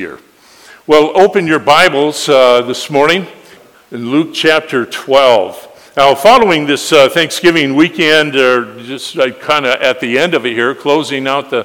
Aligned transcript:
Here. 0.00 0.18
Well, 0.86 1.12
open 1.14 1.46
your 1.46 1.58
Bibles 1.58 2.26
uh, 2.26 2.62
this 2.62 2.88
morning 2.88 3.26
in 3.90 4.10
Luke 4.10 4.30
chapter 4.32 4.86
12. 4.86 5.92
Now, 5.94 6.14
following 6.14 6.64
this 6.64 6.90
uh, 6.90 7.10
Thanksgiving 7.10 7.74
weekend, 7.74 8.34
or 8.34 8.82
just 8.82 9.18
uh, 9.18 9.30
kind 9.30 9.66
of 9.66 9.78
at 9.82 10.00
the 10.00 10.18
end 10.18 10.32
of 10.32 10.46
it 10.46 10.54
here, 10.54 10.74
closing 10.74 11.26
out 11.26 11.50
the 11.50 11.64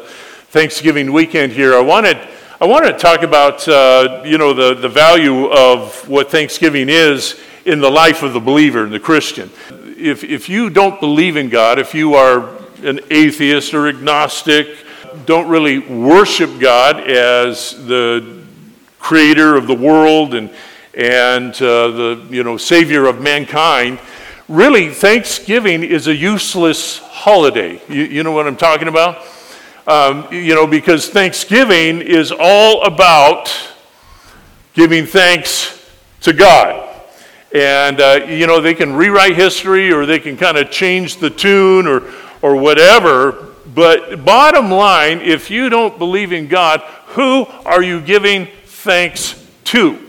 Thanksgiving 0.49 1.13
weekend 1.13 1.53
here, 1.53 1.75
I 1.75 1.79
wanted, 1.79 2.17
I 2.59 2.65
wanted 2.65 2.91
to 2.91 2.97
talk 2.97 3.21
about, 3.23 3.65
uh, 3.69 4.23
you 4.25 4.37
know, 4.37 4.53
the, 4.53 4.73
the 4.73 4.89
value 4.89 5.45
of 5.45 6.05
what 6.09 6.29
Thanksgiving 6.29 6.89
is 6.89 7.39
in 7.63 7.79
the 7.79 7.89
life 7.89 8.21
of 8.21 8.33
the 8.33 8.41
believer 8.41 8.83
and 8.83 8.91
the 8.91 8.99
Christian. 8.99 9.49
If, 9.97 10.25
if 10.25 10.49
you 10.49 10.69
don't 10.69 10.99
believe 10.99 11.37
in 11.37 11.47
God, 11.47 11.79
if 11.79 11.95
you 11.95 12.15
are 12.15 12.49
an 12.83 12.99
atheist 13.09 13.73
or 13.73 13.87
agnostic, 13.87 14.67
don't 15.25 15.47
really 15.47 15.79
worship 15.79 16.59
God 16.59 16.99
as 17.09 17.85
the 17.85 18.43
creator 18.99 19.55
of 19.55 19.67
the 19.67 19.75
world 19.75 20.33
and, 20.33 20.49
and 20.93 21.53
uh, 21.55 21.87
the 21.91 22.27
you 22.29 22.43
know, 22.43 22.57
savior 22.57 23.05
of 23.05 23.21
mankind, 23.21 23.99
really, 24.49 24.89
Thanksgiving 24.89 25.83
is 25.83 26.07
a 26.07 26.15
useless 26.15 26.99
holiday. 26.99 27.81
You, 27.87 28.03
you 28.03 28.23
know 28.23 28.31
what 28.31 28.47
I'm 28.47 28.57
talking 28.57 28.87
about? 28.87 29.25
Um, 29.87 30.27
you 30.31 30.55
know, 30.55 30.65
because 30.65 31.09
Thanksgiving 31.09 32.01
is 32.01 32.31
all 32.31 32.83
about 32.83 33.55
giving 34.73 35.05
thanks 35.05 35.89
to 36.21 36.33
God. 36.33 36.81
And, 37.53 38.01
uh, 38.01 38.25
you 38.27 38.47
know, 38.47 38.59
they 38.59 38.73
can 38.73 38.93
rewrite 38.95 39.35
history 39.35 39.91
or 39.91 40.05
they 40.05 40.19
can 40.19 40.35
kind 40.35 40.57
of 40.57 40.71
change 40.71 41.17
the 41.17 41.29
tune 41.29 41.87
or, 41.87 42.11
or 42.41 42.55
whatever, 42.55 43.54
but 43.75 44.23
bottom 44.23 44.71
line, 44.71 45.19
if 45.19 45.51
you 45.51 45.69
don't 45.69 45.99
believe 45.99 46.31
in 46.31 46.47
God, 46.47 46.79
who 47.07 47.45
are 47.65 47.83
you 47.83 47.99
giving 47.99 48.47
thanks 48.65 49.45
to? 49.65 50.01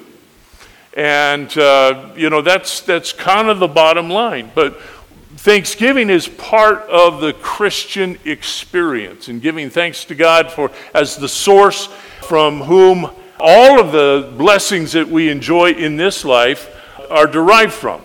And, 0.95 1.57
uh, 1.59 2.13
you 2.17 2.31
know, 2.31 2.41
that's, 2.41 2.81
that's 2.81 3.13
kind 3.13 3.49
of 3.49 3.59
the 3.59 3.69
bottom 3.69 4.09
line. 4.09 4.51
But 4.55 4.81
Thanksgiving 5.37 6.11
is 6.11 6.29
part 6.29 6.79
of 6.89 7.21
the 7.21 7.33
Christian 7.33 8.19
experience 8.25 9.29
and 9.29 9.43
giving 9.43 9.69
thanks 9.69 10.05
to 10.07 10.15
God 10.15 10.51
for 10.51 10.71
as 10.95 11.17
the 11.17 11.29
source 11.29 11.87
from 12.23 12.63
whom 12.63 13.11
all 13.39 13.79
of 13.79 13.93
the 13.93 14.33
blessings 14.39 14.93
that 14.93 15.07
we 15.07 15.29
enjoy 15.29 15.73
in 15.73 15.97
this 15.97 16.25
life 16.25 16.71
are 17.11 17.27
derived 17.27 17.75
from. 17.75 18.01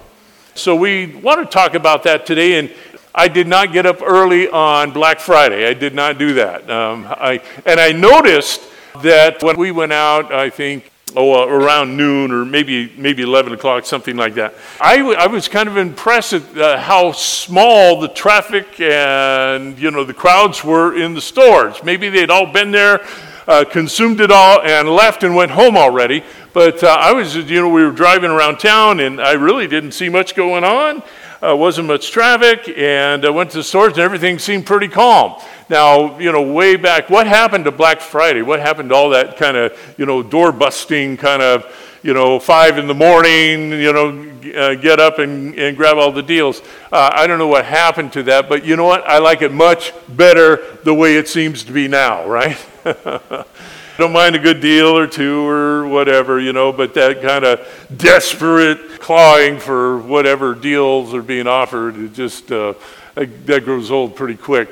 So 0.53 0.75
we 0.75 1.15
want 1.15 1.39
to 1.39 1.45
talk 1.45 1.75
about 1.75 2.03
that 2.03 2.25
today 2.25 2.59
and 2.59 2.69
I 3.13 3.27
did 3.27 3.47
not 3.47 3.73
get 3.73 3.85
up 3.85 4.01
early 4.01 4.47
on 4.49 4.91
Black 4.91 5.19
Friday. 5.19 5.67
I 5.67 5.73
did 5.73 5.93
not 5.93 6.17
do 6.17 6.35
that. 6.35 6.69
Um, 6.69 7.05
I, 7.09 7.41
and 7.65 7.79
I 7.79 7.91
noticed 7.91 8.61
that 9.01 9.43
when 9.43 9.57
we 9.57 9.71
went 9.71 9.91
out, 9.91 10.33
I 10.33 10.49
think, 10.49 10.89
oh, 11.17 11.43
uh, 11.43 11.45
around 11.45 11.97
noon 11.97 12.31
or 12.31 12.45
maybe, 12.45 12.93
maybe 12.97 13.23
11 13.23 13.51
o'clock, 13.51 13.85
something 13.85 14.15
like 14.15 14.35
that, 14.35 14.53
I, 14.79 14.97
w- 14.97 15.17
I 15.17 15.27
was 15.27 15.49
kind 15.49 15.67
of 15.67 15.75
impressed 15.75 16.31
at 16.33 16.57
uh, 16.57 16.77
how 16.79 17.11
small 17.11 17.99
the 17.99 18.07
traffic 18.07 18.79
and, 18.79 19.77
you 19.77 19.91
know, 19.91 20.05
the 20.05 20.13
crowds 20.13 20.63
were 20.63 20.95
in 20.97 21.13
the 21.13 21.21
stores. 21.21 21.83
Maybe 21.83 22.07
they'd 22.07 22.29
all 22.29 22.47
been 22.53 22.71
there, 22.71 23.05
uh, 23.45 23.65
consumed 23.65 24.21
it 24.21 24.31
all, 24.31 24.61
and 24.61 24.87
left 24.87 25.23
and 25.23 25.35
went 25.35 25.51
home 25.51 25.75
already. 25.75 26.23
But 26.53 26.81
uh, 26.81 26.87
I 26.87 27.11
was, 27.11 27.35
you 27.35 27.61
know, 27.61 27.69
we 27.69 27.83
were 27.83 27.91
driving 27.91 28.31
around 28.31 28.59
town 28.59 29.01
and 29.01 29.19
I 29.19 29.33
really 29.33 29.67
didn't 29.67 29.91
see 29.91 30.07
much 30.07 30.33
going 30.33 30.63
on 30.63 31.03
uh, 31.41 31.55
wasn't 31.55 31.87
much 31.87 32.11
traffic, 32.11 32.71
and 32.77 33.25
I 33.25 33.29
went 33.29 33.51
to 33.51 33.57
the 33.57 33.63
stores, 33.63 33.93
and 33.93 34.01
everything 34.01 34.37
seemed 34.37 34.65
pretty 34.65 34.87
calm. 34.87 35.41
Now, 35.69 36.19
you 36.19 36.31
know, 36.31 36.41
way 36.41 36.75
back, 36.75 37.09
what 37.09 37.25
happened 37.25 37.65
to 37.65 37.71
Black 37.71 37.99
Friday? 37.99 38.41
What 38.41 38.59
happened 38.59 38.89
to 38.89 38.95
all 38.95 39.09
that 39.11 39.37
kind 39.37 39.57
of, 39.57 39.95
you 39.97 40.05
know, 40.05 40.21
door 40.21 40.51
busting 40.51 41.17
kind 41.17 41.41
of, 41.41 41.65
you 42.03 42.13
know, 42.13 42.39
five 42.39 42.77
in 42.77 42.87
the 42.87 42.93
morning, 42.93 43.71
you 43.71 43.93
know, 43.93 44.31
uh, 44.55 44.75
get 44.75 44.99
up 44.99 45.19
and, 45.19 45.55
and 45.55 45.77
grab 45.77 45.97
all 45.97 46.11
the 46.11 46.23
deals. 46.23 46.61
Uh, 46.91 47.09
I 47.13 47.25
don't 47.25 47.39
know 47.39 47.47
what 47.47 47.65
happened 47.65 48.13
to 48.13 48.23
that, 48.23 48.49
but 48.49 48.65
you 48.65 48.75
know 48.75 48.85
what? 48.85 49.07
I 49.07 49.19
like 49.19 49.41
it 49.41 49.51
much 49.51 49.93
better 50.09 50.77
the 50.83 50.93
way 50.93 51.15
it 51.15 51.27
seems 51.27 51.63
to 51.63 51.71
be 51.71 51.87
now, 51.87 52.27
right? 52.27 52.57
don't 54.01 54.13
mind 54.13 54.35
a 54.35 54.39
good 54.39 54.61
deal 54.61 54.97
or 54.97 55.05
two 55.05 55.47
or 55.47 55.87
whatever, 55.87 56.39
you 56.39 56.53
know, 56.53 56.71
but 56.71 56.95
that 56.95 57.21
kind 57.21 57.45
of 57.45 57.67
desperate 57.95 58.99
clawing 58.99 59.59
for 59.59 59.99
whatever 59.99 60.55
deals 60.55 61.13
are 61.13 61.21
being 61.21 61.45
offered, 61.45 61.95
it 61.95 62.11
just, 62.13 62.51
uh, 62.51 62.73
that 63.13 63.63
grows 63.63 63.91
old 63.91 64.15
pretty 64.15 64.35
quick. 64.35 64.69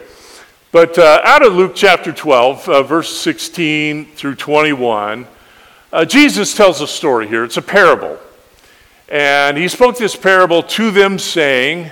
But 0.71 0.97
uh, 0.97 1.21
out 1.23 1.45
of 1.45 1.53
Luke 1.53 1.73
chapter 1.75 2.11
12, 2.11 2.69
uh, 2.69 2.81
verse 2.81 3.15
16 3.15 4.05
through 4.13 4.33
21, 4.33 5.27
uh, 5.93 6.05
Jesus 6.05 6.55
tells 6.55 6.81
a 6.81 6.87
story 6.87 7.27
here. 7.27 7.43
It's 7.43 7.57
a 7.57 7.61
parable. 7.61 8.17
And 9.09 9.57
he 9.57 9.67
spoke 9.67 9.97
this 9.97 10.15
parable 10.15 10.63
to 10.63 10.89
them, 10.89 11.19
saying, 11.19 11.91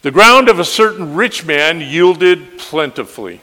The 0.00 0.10
ground 0.10 0.48
of 0.48 0.58
a 0.58 0.64
certain 0.64 1.14
rich 1.14 1.44
man 1.44 1.82
yielded 1.82 2.56
plentifully. 2.56 3.42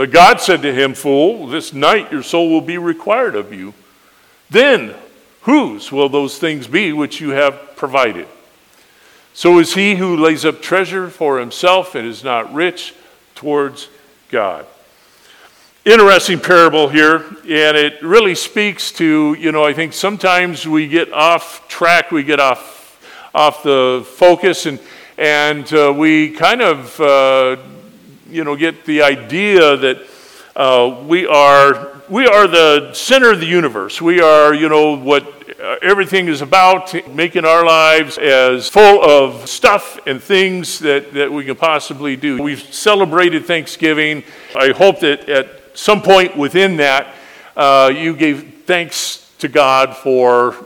But 0.00 0.12
God 0.12 0.40
said 0.40 0.62
to 0.62 0.72
him, 0.72 0.94
Fool, 0.94 1.46
this 1.46 1.74
night 1.74 2.10
your 2.10 2.22
soul 2.22 2.48
will 2.48 2.62
be 2.62 2.78
required 2.78 3.36
of 3.36 3.52
you. 3.52 3.74
Then 4.48 4.94
whose 5.42 5.92
will 5.92 6.08
those 6.08 6.38
things 6.38 6.66
be 6.66 6.90
which 6.94 7.20
you 7.20 7.32
have 7.32 7.76
provided? 7.76 8.26
So 9.34 9.58
is 9.58 9.74
he 9.74 9.96
who 9.96 10.16
lays 10.16 10.46
up 10.46 10.62
treasure 10.62 11.10
for 11.10 11.38
himself 11.38 11.94
and 11.94 12.08
is 12.08 12.24
not 12.24 12.50
rich 12.54 12.94
towards 13.34 13.90
God. 14.30 14.64
Interesting 15.84 16.40
parable 16.40 16.88
here, 16.88 17.16
and 17.16 17.76
it 17.76 18.02
really 18.02 18.34
speaks 18.34 18.92
to, 18.92 19.36
you 19.38 19.52
know, 19.52 19.66
I 19.66 19.74
think 19.74 19.92
sometimes 19.92 20.66
we 20.66 20.88
get 20.88 21.12
off 21.12 21.68
track, 21.68 22.10
we 22.10 22.22
get 22.22 22.40
off, 22.40 22.98
off 23.34 23.62
the 23.62 24.02
focus, 24.14 24.64
and, 24.64 24.80
and 25.18 25.70
uh, 25.74 25.92
we 25.94 26.30
kind 26.30 26.62
of 26.62 26.98
uh, 26.98 27.56
you 28.30 28.44
know, 28.44 28.56
get 28.56 28.84
the 28.84 29.02
idea 29.02 29.76
that 29.76 30.06
uh, 30.56 31.04
we 31.06 31.26
are 31.26 32.00
we 32.08 32.26
are 32.26 32.46
the 32.46 32.92
center 32.92 33.30
of 33.30 33.40
the 33.40 33.46
universe. 33.46 34.00
We 34.00 34.20
are, 34.20 34.52
you 34.52 34.68
know, 34.68 34.96
what 34.96 35.24
uh, 35.60 35.76
everything 35.80 36.26
is 36.26 36.42
about, 36.42 36.92
making 37.14 37.44
our 37.44 37.64
lives 37.64 38.18
as 38.18 38.68
full 38.68 39.04
of 39.04 39.48
stuff 39.48 39.98
and 40.06 40.20
things 40.20 40.80
that, 40.80 41.12
that 41.14 41.30
we 41.30 41.44
can 41.44 41.54
possibly 41.54 42.16
do. 42.16 42.42
We've 42.42 42.60
celebrated 42.74 43.46
Thanksgiving. 43.46 44.24
I 44.56 44.70
hope 44.70 45.00
that 45.00 45.28
at 45.28 45.76
some 45.78 46.02
point 46.02 46.36
within 46.36 46.78
that, 46.78 47.14
uh, 47.56 47.92
you 47.94 48.16
gave 48.16 48.64
thanks 48.64 49.32
to 49.38 49.48
God 49.48 49.96
for 49.96 50.56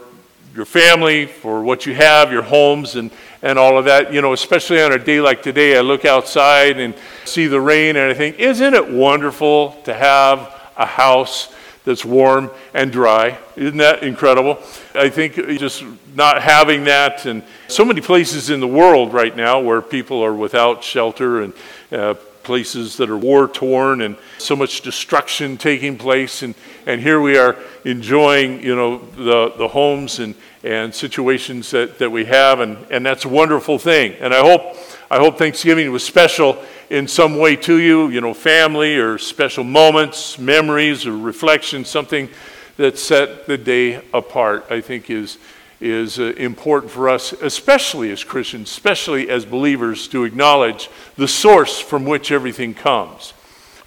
your 0.55 0.65
family, 0.65 1.25
for 1.25 1.61
what 1.61 1.85
you 1.85 1.93
have, 1.93 2.31
your 2.31 2.41
homes, 2.41 2.95
and, 2.95 3.11
and 3.45 3.59
all 3.59 3.77
of 3.77 3.85
that. 3.85 4.11
You 4.11 4.21
know, 4.21 4.33
especially 4.33 4.81
on 4.81 4.91
a 4.91 4.97
day 4.97 5.21
like 5.21 5.43
today, 5.43 5.77
I 5.77 5.81
look 5.81 6.03
outside 6.03 6.79
and 6.79 6.95
see 7.25 7.45
the 7.45 7.61
rain, 7.61 7.95
and 7.95 8.11
I 8.11 8.13
think, 8.13 8.39
isn't 8.39 8.73
it 8.73 8.91
wonderful 8.91 9.73
to 9.83 9.93
have 9.93 10.51
a 10.75 10.85
house 10.85 11.53
that's 11.85 12.03
warm 12.03 12.49
and 12.73 12.91
dry? 12.91 13.37
Isn't 13.55 13.77
that 13.77 14.01
incredible? 14.01 14.57
I 14.95 15.09
think 15.09 15.35
just 15.35 15.83
not 16.15 16.41
having 16.41 16.85
that, 16.85 17.27
and 17.27 17.43
so 17.67 17.85
many 17.85 18.01
places 18.01 18.49
in 18.49 18.59
the 18.59 18.67
world 18.67 19.13
right 19.13 19.35
now 19.35 19.59
where 19.59 19.81
people 19.81 20.25
are 20.25 20.33
without 20.33 20.83
shelter 20.83 21.43
and 21.43 21.53
uh, 21.91 22.15
places 22.41 22.97
that 22.97 23.09
are 23.09 23.17
war 23.17 23.47
torn 23.47 24.01
and 24.01 24.15
so 24.37 24.55
much 24.55 24.81
destruction 24.81 25.57
taking 25.57 25.97
place. 25.97 26.41
And, 26.41 26.55
and 26.85 27.01
here 27.01 27.19
we 27.19 27.37
are 27.37 27.57
enjoying, 27.83 28.63
you 28.63 28.75
know, 28.75 28.97
the, 28.97 29.53
the 29.57 29.67
homes 29.67 30.19
and, 30.19 30.35
and 30.65 30.93
situations 30.93 31.69
that, 31.71 31.99
that 31.99 32.09
we 32.09 32.25
have. 32.25 32.59
And, 32.59 32.77
and 32.89 33.05
that's 33.05 33.23
a 33.23 33.29
wonderful 33.29 33.77
thing. 33.77 34.13
And 34.19 34.33
I 34.33 34.39
hope, 34.39 34.75
I 35.11 35.17
hope 35.17 35.37
Thanksgiving 35.37 35.91
was 35.91 36.03
special 36.03 36.57
in 36.89 37.07
some 37.07 37.37
way 37.37 37.55
to 37.57 37.77
you, 37.77 38.09
you 38.09 38.19
know, 38.19 38.33
family 38.33 38.97
or 38.97 39.19
special 39.19 39.63
moments, 39.63 40.39
memories 40.39 41.05
or 41.05 41.15
reflections, 41.15 41.87
something 41.87 42.29
that 42.77 42.97
set 42.97 43.45
the 43.45 43.59
day 43.59 44.01
apart, 44.11 44.65
I 44.71 44.81
think 44.81 45.09
is 45.09 45.37
is 45.81 46.19
uh, 46.19 46.33
important 46.37 46.89
for 46.89 47.09
us, 47.09 47.33
especially 47.33 48.09
as 48.09 48.23
Christians, 48.23 48.71
especially 48.71 49.29
as 49.29 49.45
believers, 49.45 50.07
to 50.07 50.23
acknowledge 50.23 50.89
the 51.17 51.27
source 51.27 51.79
from 51.79 52.05
which 52.05 52.31
everything 52.31 52.73
comes. 52.73 53.33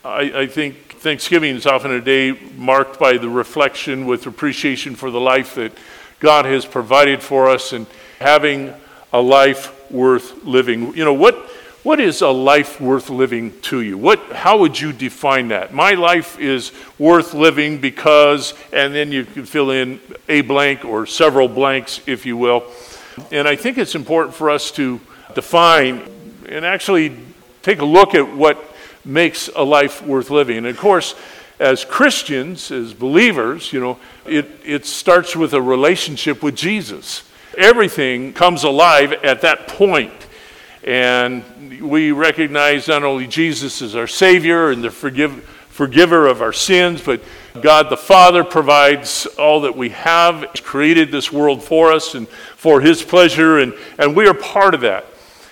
I, 0.04 0.42
I 0.42 0.46
think 0.46 0.96
Thanksgiving 0.96 1.56
is 1.56 1.66
often 1.66 1.90
a 1.90 2.00
day 2.00 2.38
marked 2.56 3.00
by 3.00 3.16
the 3.16 3.28
reflection 3.28 4.06
with 4.06 4.26
appreciation 4.26 4.96
for 4.96 5.10
the 5.10 5.20
life 5.20 5.54
that 5.54 5.72
God 6.20 6.44
has 6.44 6.66
provided 6.66 7.22
for 7.22 7.48
us 7.48 7.72
and 7.72 7.86
having 8.18 8.74
a 9.12 9.20
life 9.20 9.90
worth 9.90 10.44
living. 10.44 10.96
You 10.96 11.04
know, 11.04 11.14
what, 11.14 11.36
what 11.82 12.00
is 12.00 12.20
a 12.22 12.28
life 12.28 12.80
worth 12.80 13.08
living 13.08 13.58
to 13.62 13.80
you? 13.80 13.96
What, 13.96 14.20
how 14.32 14.58
would 14.58 14.78
you 14.78 14.92
define 14.92 15.48
that? 15.48 15.72
My 15.72 15.92
life 15.92 16.38
is 16.38 16.72
worth 16.98 17.34
living 17.34 17.80
because, 17.80 18.54
and 18.72 18.94
then 18.94 19.12
you 19.12 19.24
can 19.24 19.46
fill 19.46 19.70
in 19.70 20.00
a 20.28 20.40
blank 20.42 20.84
or 20.84 21.06
several 21.06 21.48
blanks, 21.48 22.00
if 22.06 22.26
you 22.26 22.36
will. 22.36 22.64
And 23.30 23.48
I 23.48 23.56
think 23.56 23.78
it's 23.78 23.94
important 23.94 24.34
for 24.34 24.50
us 24.50 24.70
to 24.72 25.00
define 25.34 26.02
and 26.48 26.64
actually 26.64 27.16
take 27.62 27.80
a 27.80 27.84
look 27.84 28.14
at 28.14 28.34
what 28.34 28.62
makes 29.04 29.48
a 29.54 29.62
life 29.62 30.02
worth 30.02 30.30
living. 30.30 30.58
And 30.58 30.66
of 30.66 30.78
course, 30.78 31.14
as 31.58 31.84
Christians, 31.84 32.70
as 32.70 32.94
believers, 32.94 33.72
you 33.72 33.80
know, 33.80 33.98
it, 34.26 34.48
it 34.64 34.86
starts 34.86 35.34
with 35.34 35.54
a 35.54 35.62
relationship 35.62 36.42
with 36.42 36.54
Jesus. 36.54 37.24
Everything 37.56 38.32
comes 38.32 38.64
alive 38.64 39.12
at 39.12 39.40
that 39.40 39.66
point. 39.68 40.12
And 40.84 41.42
we 41.82 42.12
recognize 42.12 42.88
not 42.88 43.02
only 43.02 43.26
Jesus 43.26 43.82
as 43.82 43.96
our 43.96 44.06
Savior 44.06 44.70
and 44.70 44.82
the 44.82 44.90
forgive, 44.90 45.44
forgiver 45.68 46.26
of 46.26 46.40
our 46.40 46.52
sins, 46.52 47.02
but 47.02 47.20
God 47.60 47.90
the 47.90 47.96
Father 47.96 48.44
provides 48.44 49.26
all 49.38 49.62
that 49.62 49.76
we 49.76 49.88
have, 49.90 50.48
He's 50.52 50.60
created 50.60 51.10
this 51.10 51.32
world 51.32 51.62
for 51.62 51.92
us 51.92 52.14
and 52.14 52.28
for 52.28 52.80
His 52.80 53.02
pleasure, 53.02 53.58
and, 53.58 53.74
and 53.98 54.16
we 54.16 54.28
are 54.28 54.34
part 54.34 54.74
of 54.74 54.82
that. 54.82 55.04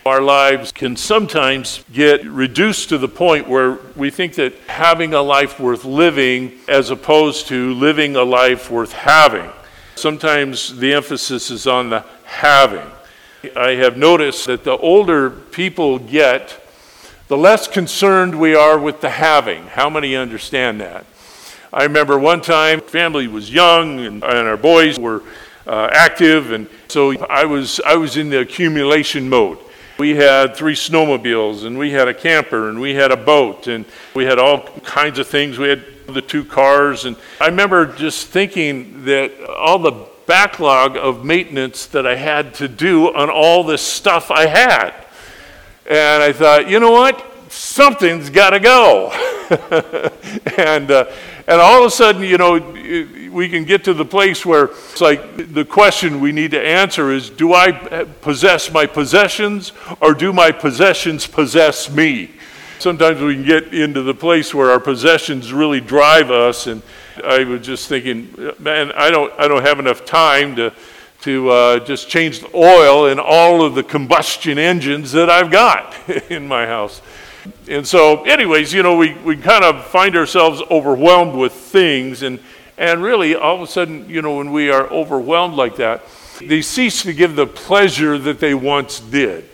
Our 0.06 0.20
lives 0.20 0.70
can 0.70 0.94
sometimes 0.94 1.84
get 1.92 2.24
reduced 2.24 2.90
to 2.90 2.98
the 2.98 3.08
point 3.08 3.48
where 3.48 3.80
we 3.96 4.10
think 4.10 4.34
that 4.34 4.54
having 4.68 5.14
a 5.14 5.20
life 5.20 5.58
worth 5.58 5.84
living 5.84 6.52
as 6.68 6.90
opposed 6.90 7.48
to 7.48 7.74
living 7.74 8.14
a 8.14 8.22
life 8.22 8.70
worth 8.70 8.92
having. 8.92 9.50
Sometimes 9.96 10.76
the 10.76 10.94
emphasis 10.94 11.50
is 11.50 11.66
on 11.66 11.90
the 11.90 12.04
having. 12.22 12.86
I 13.56 13.70
have 13.70 13.96
noticed 13.96 14.46
that 14.46 14.62
the 14.62 14.76
older 14.76 15.28
people 15.28 15.98
get, 15.98 16.64
the 17.26 17.36
less 17.36 17.66
concerned 17.66 18.38
we 18.38 18.54
are 18.54 18.78
with 18.78 19.00
the 19.00 19.10
having. 19.10 19.64
How 19.66 19.90
many 19.90 20.14
understand 20.14 20.80
that? 20.80 21.04
I 21.72 21.82
remember 21.82 22.16
one 22.16 22.42
time, 22.42 22.80
family 22.80 23.26
was 23.26 23.52
young 23.52 23.98
and, 23.98 24.22
and 24.22 24.46
our 24.46 24.56
boys 24.56 25.00
were 25.00 25.24
uh, 25.66 25.88
active, 25.90 26.52
and 26.52 26.68
so 26.86 27.18
I 27.26 27.44
was, 27.44 27.80
I 27.84 27.96
was 27.96 28.16
in 28.16 28.30
the 28.30 28.38
accumulation 28.38 29.28
mode. 29.28 29.58
We 29.98 30.16
had 30.16 30.54
three 30.54 30.74
snowmobiles, 30.74 31.64
and 31.64 31.78
we 31.78 31.90
had 31.90 32.06
a 32.06 32.14
camper, 32.14 32.68
and 32.68 32.80
we 32.80 32.94
had 32.94 33.10
a 33.10 33.16
boat, 33.16 33.66
and 33.66 33.86
we 34.14 34.24
had 34.24 34.38
all 34.38 34.60
kinds 34.80 35.18
of 35.18 35.26
things. 35.26 35.58
We 35.58 35.68
had 35.68 35.84
the 36.06 36.20
two 36.20 36.44
cars, 36.44 37.06
and 37.06 37.16
I 37.40 37.46
remember 37.46 37.86
just 37.86 38.26
thinking 38.26 39.06
that 39.06 39.32
all 39.48 39.78
the 39.78 40.06
backlog 40.26 40.96
of 40.96 41.24
maintenance 41.24 41.86
that 41.86 42.06
I 42.06 42.16
had 42.16 42.54
to 42.54 42.68
do 42.68 43.14
on 43.14 43.30
all 43.30 43.64
this 43.64 43.80
stuff 43.80 44.30
I 44.30 44.46
had. 44.46 44.92
And 45.88 46.22
I 46.22 46.32
thought, 46.32 46.68
you 46.68 46.80
know 46.80 46.90
what? 46.90 47.24
Something's 47.50 48.28
got 48.28 48.50
to 48.50 48.60
go. 48.60 49.10
and, 50.58 50.90
uh, 50.90 51.06
and 51.46 51.60
all 51.60 51.80
of 51.80 51.86
a 51.86 51.90
sudden, 51.90 52.22
you 52.22 52.38
know, 52.38 52.58
we 53.30 53.48
can 53.48 53.64
get 53.64 53.84
to 53.84 53.94
the 53.94 54.04
place 54.04 54.44
where 54.44 54.64
it's 54.64 55.00
like 55.00 55.52
the 55.52 55.64
question 55.64 56.20
we 56.20 56.32
need 56.32 56.50
to 56.52 56.60
answer 56.60 57.12
is 57.12 57.30
do 57.30 57.54
I 57.54 57.70
possess 58.22 58.72
my 58.72 58.86
possessions 58.86 59.72
or 60.00 60.12
do 60.12 60.32
my 60.32 60.50
possessions 60.50 61.26
possess 61.26 61.88
me? 61.90 62.32
Sometimes 62.78 63.20
we 63.20 63.34
can 63.34 63.44
get 63.44 63.72
into 63.72 64.02
the 64.02 64.14
place 64.14 64.54
where 64.54 64.70
our 64.70 64.80
possessions 64.80 65.52
really 65.52 65.80
drive 65.80 66.30
us. 66.30 66.66
And 66.66 66.82
I 67.24 67.44
was 67.44 67.62
just 67.62 67.88
thinking, 67.88 68.34
man, 68.58 68.92
I 68.92 69.10
don't, 69.10 69.32
I 69.38 69.48
don't 69.48 69.62
have 69.62 69.78
enough 69.78 70.04
time 70.04 70.56
to, 70.56 70.72
to 71.22 71.50
uh, 71.50 71.78
just 71.80 72.08
change 72.08 72.40
the 72.40 72.50
oil 72.54 73.06
in 73.06 73.18
all 73.18 73.62
of 73.62 73.74
the 73.74 73.82
combustion 73.82 74.58
engines 74.58 75.12
that 75.12 75.30
I've 75.30 75.50
got 75.50 75.94
in 76.30 76.46
my 76.46 76.66
house. 76.66 77.00
And 77.68 77.86
so, 77.86 78.22
anyways, 78.24 78.72
you 78.72 78.82
know, 78.82 78.96
we, 78.96 79.14
we 79.14 79.36
kind 79.36 79.64
of 79.64 79.84
find 79.86 80.16
ourselves 80.16 80.62
overwhelmed 80.70 81.34
with 81.34 81.52
things. 81.52 82.22
And, 82.22 82.38
and 82.78 83.02
really, 83.02 83.34
all 83.34 83.56
of 83.56 83.62
a 83.62 83.66
sudden, 83.66 84.08
you 84.08 84.22
know, 84.22 84.36
when 84.36 84.52
we 84.52 84.70
are 84.70 84.88
overwhelmed 84.88 85.54
like 85.54 85.76
that, 85.76 86.02
they 86.40 86.62
cease 86.62 87.02
to 87.02 87.12
give 87.12 87.34
the 87.34 87.46
pleasure 87.46 88.18
that 88.18 88.38
they 88.38 88.54
once 88.54 89.00
did. 89.00 89.48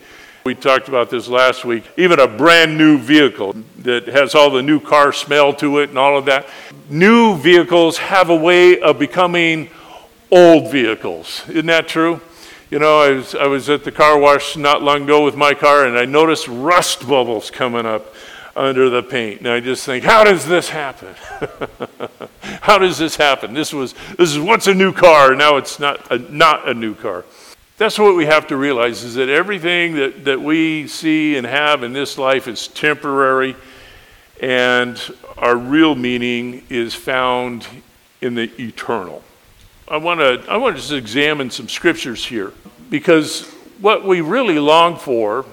We 0.45 0.55
talked 0.57 0.89
about 0.89 1.09
this 1.09 1.29
last 1.29 1.65
week. 1.65 1.85
Even 1.97 2.19
a 2.19 2.27
brand 2.27 2.77
new 2.77 2.99
vehicle 2.99 3.55
that 3.79 4.09
has 4.09 4.35
all 4.35 4.51
the 4.51 4.63
new 4.63 4.81
car 4.81 5.13
smell 5.13 5.55
to 5.55 5.79
it 5.79 5.91
and 5.91 5.99
all 5.99 6.19
of 6.19 6.25
that. 6.25 6.49
New 6.91 7.37
vehicles 7.37 7.97
have 7.99 8.29
a 8.29 8.37
way 8.37 8.81
of 8.81 8.99
becoming 8.99 9.71
old 10.31 10.73
vehicles. 10.73 11.49
Isn't 11.49 11.67
that 11.67 11.87
true? 11.87 12.21
You 12.73 12.79
know, 12.79 13.01
I 13.01 13.11
was, 13.11 13.35
I 13.35 13.47
was 13.49 13.69
at 13.69 13.85
the 13.85 13.93
car 13.93 14.19
wash 14.19 14.57
not 14.57 14.83
long 14.83 15.03
ago 15.03 15.27
with 15.27 15.37
my 15.37 15.53
car 15.53 15.85
and 15.85 15.99
I 15.99 16.07
noticed 16.07 16.49
rust 16.49 17.07
bubbles 17.07 17.51
coming 17.51 17.85
up 17.85 18.15
under 18.57 18.89
the 18.89 19.03
paint. 19.03 19.41
And 19.41 19.49
I 19.51 19.61
just 19.61 19.85
think, 19.85 20.05
how 20.05 20.25
does 20.25 20.47
this 20.47 20.71
happen? 20.71 21.15
how 22.63 22.79
does 22.79 22.97
this 22.97 23.15
happen? 23.15 23.53
This 23.53 23.75
was 23.75 23.93
this 24.17 24.31
is 24.31 24.39
once 24.39 24.69
a 24.69 24.75
new 24.75 24.91
car, 24.91 25.35
now 25.35 25.59
it's 25.59 25.79
not 25.79 26.11
a, 26.11 26.17
not 26.17 26.67
a 26.67 26.73
new 26.73 26.95
car. 26.95 27.27
That's 27.77 27.99
what 27.99 28.17
we 28.17 28.25
have 28.25 28.47
to 28.47 28.57
realize 28.57 29.05
is 29.05 29.17
that 29.17 29.29
everything 29.29 29.97
that, 29.97 30.25
that 30.25 30.41
we 30.41 30.89
see 30.89 31.37
and 31.37 31.47
have 31.47 31.83
in 31.83 31.93
this 31.93 32.17
life 32.17 32.49
is 32.49 32.69
temporary, 32.69 33.55
and 34.41 34.99
our 35.37 35.59
real 35.59 35.95
meaning 35.95 36.65
is 36.71 36.95
found 36.95 37.67
in 38.23 38.35
the 38.35 38.51
eternal. 38.59 39.23
I 39.93 39.99
want 39.99 40.21
to 40.21 40.43
I 40.51 40.57
want 40.57 40.77
to 40.77 40.81
just 40.81 40.95
examine 40.95 41.51
some 41.51 41.69
scriptures 41.69 42.25
here 42.25 42.55
because 42.89 43.43
what 43.79 44.07
we 44.07 44.23
really 44.23 44.59
long 44.59 44.97
for, 44.97 45.45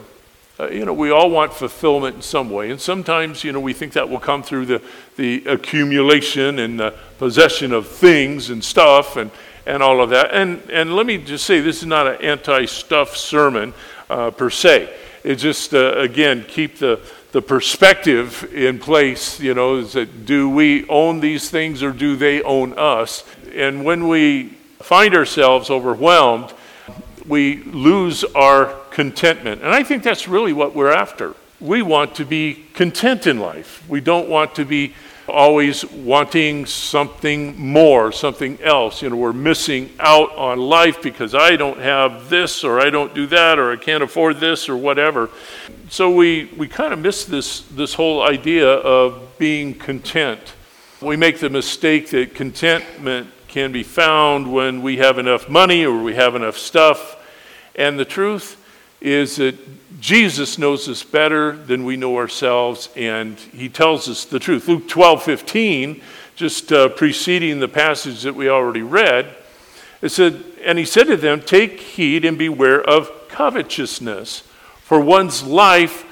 uh, 0.58 0.70
you 0.70 0.86
know, 0.86 0.94
we 0.94 1.12
all 1.12 1.30
want 1.30 1.52
fulfillment 1.52 2.16
in 2.16 2.22
some 2.22 2.50
way, 2.50 2.72
and 2.72 2.80
sometimes 2.80 3.44
you 3.44 3.52
know 3.52 3.60
we 3.60 3.74
think 3.74 3.92
that 3.94 4.08
will 4.08 4.18
come 4.22 4.42
through 4.42 4.66
the 4.68 4.82
the 5.18 5.44
accumulation 5.44 6.60
and 6.60 6.80
the 6.80 6.98
possession 7.18 7.74
of 7.74 7.86
things 7.86 8.50
and 8.50 8.64
stuff 8.64 9.18
and 9.18 9.30
and 9.66 9.84
all 9.84 10.02
of 10.02 10.10
that. 10.12 10.34
And 10.34 10.62
and 10.72 10.96
let 10.96 11.06
me 11.06 11.18
just 11.18 11.46
say, 11.46 11.60
this 11.60 11.82
is 11.82 11.88
not 11.88 12.08
an 12.08 12.22
anti-stuff 12.22 13.18
sermon 13.18 13.74
uh, 14.10 14.32
per 14.32 14.50
se. 14.50 14.90
It's 15.26 15.42
just 15.42 15.74
uh, 15.74 15.98
again 15.98 16.46
keep 16.48 16.78
the 16.78 17.02
the 17.32 17.42
perspective 17.42 18.52
in 18.56 18.80
place, 18.80 19.40
you 19.40 19.54
know, 19.54 19.78
is 19.78 19.94
that 19.94 20.26
do 20.26 20.50
we 20.50 20.88
own 20.90 21.20
these 21.20 21.50
things 21.50 21.84
or 21.84 21.92
do 21.92 22.16
they 22.16 22.42
own 22.42 22.74
us? 22.78 23.24
And 23.54 23.84
when 23.84 24.08
we 24.08 24.50
find 24.80 25.16
ourselves 25.16 25.70
overwhelmed, 25.70 26.54
we 27.28 27.58
lose 27.64 28.24
our 28.24 28.74
contentment. 28.92 29.62
And 29.62 29.72
I 29.74 29.84
think 29.84 30.04
that's 30.04 30.28
really 30.28 30.54
what 30.54 30.76
we're 30.76 30.92
after. 30.92 31.36
We 31.60 31.82
want 31.82 32.16
to 32.16 32.26
be 32.26 32.66
content 32.74 33.28
in 33.28 33.40
life. 33.40 33.84
We 33.88 34.02
don't 34.02 34.30
want 34.30 34.56
to 34.56 34.66
be 34.66 34.94
always 35.30 35.86
wanting 35.86 36.66
something 36.66 37.58
more, 37.60 38.12
something 38.12 38.60
else. 38.62 39.02
You 39.02 39.12
know, 39.12 39.16
we're 39.16 39.34
missing 39.34 39.92
out 40.00 40.36
on 40.36 40.60
life 40.60 41.02
because 41.02 41.36
I 41.36 41.56
don't 41.56 41.80
have 41.80 42.30
this 42.30 42.64
or 42.64 42.80
I 42.80 42.90
don't 42.90 43.14
do 43.14 43.28
that 43.28 43.60
or 43.60 43.72
I 43.72 43.76
can't 43.76 44.04
afford 44.04 44.40
this 44.40 44.68
or 44.68 44.76
whatever. 44.76 45.30
So 45.90 46.12
we, 46.12 46.46
we 46.58 46.68
kind 46.68 46.94
of 46.94 47.00
miss 47.00 47.26
this, 47.26 47.62
this 47.62 47.94
whole 47.94 48.22
idea 48.22 48.68
of 48.68 49.38
being 49.38 49.74
content. 49.74 50.54
We 51.02 51.16
make 51.16 51.40
the 51.40 51.50
mistake 51.50 52.10
that 52.10 52.36
contentment 52.36 53.30
can 53.50 53.72
be 53.72 53.84
found 53.84 54.52
when 54.52 54.82
we 54.82 54.98
have 54.98 55.18
enough 55.18 55.50
money 55.50 55.84
or 55.84 56.02
we 56.02 56.16
have 56.16 56.36
enough 56.36 56.58
stuff. 56.58 57.18
And 57.76 58.00
the 58.00 58.06
truth 58.06 58.56
is 59.02 59.38
that 59.38 59.58
Jesus 60.00 60.58
knows 60.58 60.88
us 60.88 61.04
better 61.04 61.52
than 61.56 61.84
we 61.84 61.98
know 61.98 62.18
ourselves, 62.18 62.90
and 62.96 63.38
he 63.38 63.68
tells 63.68 64.08
us 64.08 64.26
the 64.26 64.40
truth. 64.40 64.68
Luke 64.68 64.88
12 64.88 65.24
15, 65.24 66.02
just 66.36 66.72
uh, 66.72 66.90
preceding 66.90 67.60
the 67.60 67.68
passage 67.68 68.22
that 68.24 68.36
we 68.36 68.48
already 68.50 68.82
read, 68.82 69.36
it 70.02 70.10
said, 70.10 70.44
And 70.64 70.78
he 70.78 70.86
said 70.86 71.08
to 71.08 71.18
them, 71.18 71.42
Take 71.42 71.80
heed 71.80 72.24
and 72.24 72.38
beware 72.38 72.82
of 72.82 73.12
covetousness, 73.30 74.42
for 74.82 75.02
one's 75.02 75.44
life 75.44 76.06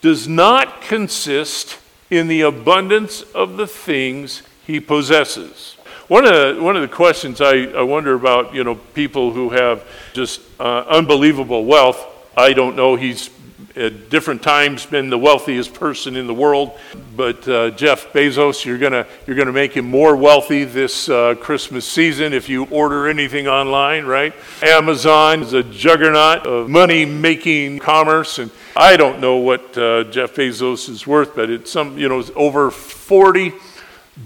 does 0.00 0.28
not 0.28 0.80
consist 0.80 1.78
in 2.10 2.28
the 2.28 2.42
abundance 2.42 3.22
of 3.22 3.56
the 3.56 3.66
things 3.66 4.42
he 4.66 4.80
possesses. 4.80 5.73
One 6.08 6.26
of 6.26 6.56
the, 6.56 6.62
one 6.62 6.76
of 6.76 6.82
the 6.82 6.94
questions 6.94 7.40
I, 7.40 7.64
I 7.64 7.82
wonder 7.82 8.14
about, 8.14 8.54
you 8.54 8.62
know, 8.62 8.74
people 8.74 9.32
who 9.32 9.50
have 9.50 9.86
just 10.12 10.40
uh, 10.60 10.84
unbelievable 10.88 11.64
wealth. 11.64 12.04
I 12.36 12.52
don't 12.52 12.76
know. 12.76 12.96
He's 12.96 13.30
at 13.76 14.08
different 14.08 14.42
times 14.42 14.86
been 14.86 15.10
the 15.10 15.18
wealthiest 15.18 15.74
person 15.74 16.14
in 16.16 16.26
the 16.26 16.34
world. 16.34 16.78
But 17.16 17.46
uh, 17.48 17.70
Jeff 17.70 18.12
Bezos, 18.12 18.64
you're 18.64 18.78
gonna 18.78 19.06
you're 19.26 19.36
gonna 19.36 19.52
make 19.52 19.72
him 19.72 19.86
more 19.86 20.14
wealthy 20.14 20.64
this 20.64 21.08
uh, 21.08 21.34
Christmas 21.36 21.86
season 21.86 22.32
if 22.32 22.48
you 22.48 22.64
order 22.66 23.08
anything 23.08 23.48
online, 23.48 24.04
right? 24.04 24.34
Amazon 24.62 25.42
is 25.42 25.52
a 25.52 25.62
juggernaut 25.62 26.46
of 26.46 26.68
money-making 26.68 27.80
commerce, 27.80 28.38
and 28.38 28.50
I 28.76 28.96
don't 28.96 29.20
know 29.20 29.36
what 29.36 29.76
uh, 29.76 30.04
Jeff 30.04 30.34
Bezos 30.34 30.88
is 30.88 31.06
worth, 31.06 31.34
but 31.34 31.50
it's 31.50 31.70
some 31.70 31.98
you 31.98 32.08
know 32.08 32.22
over 32.36 32.70
40 32.70 33.52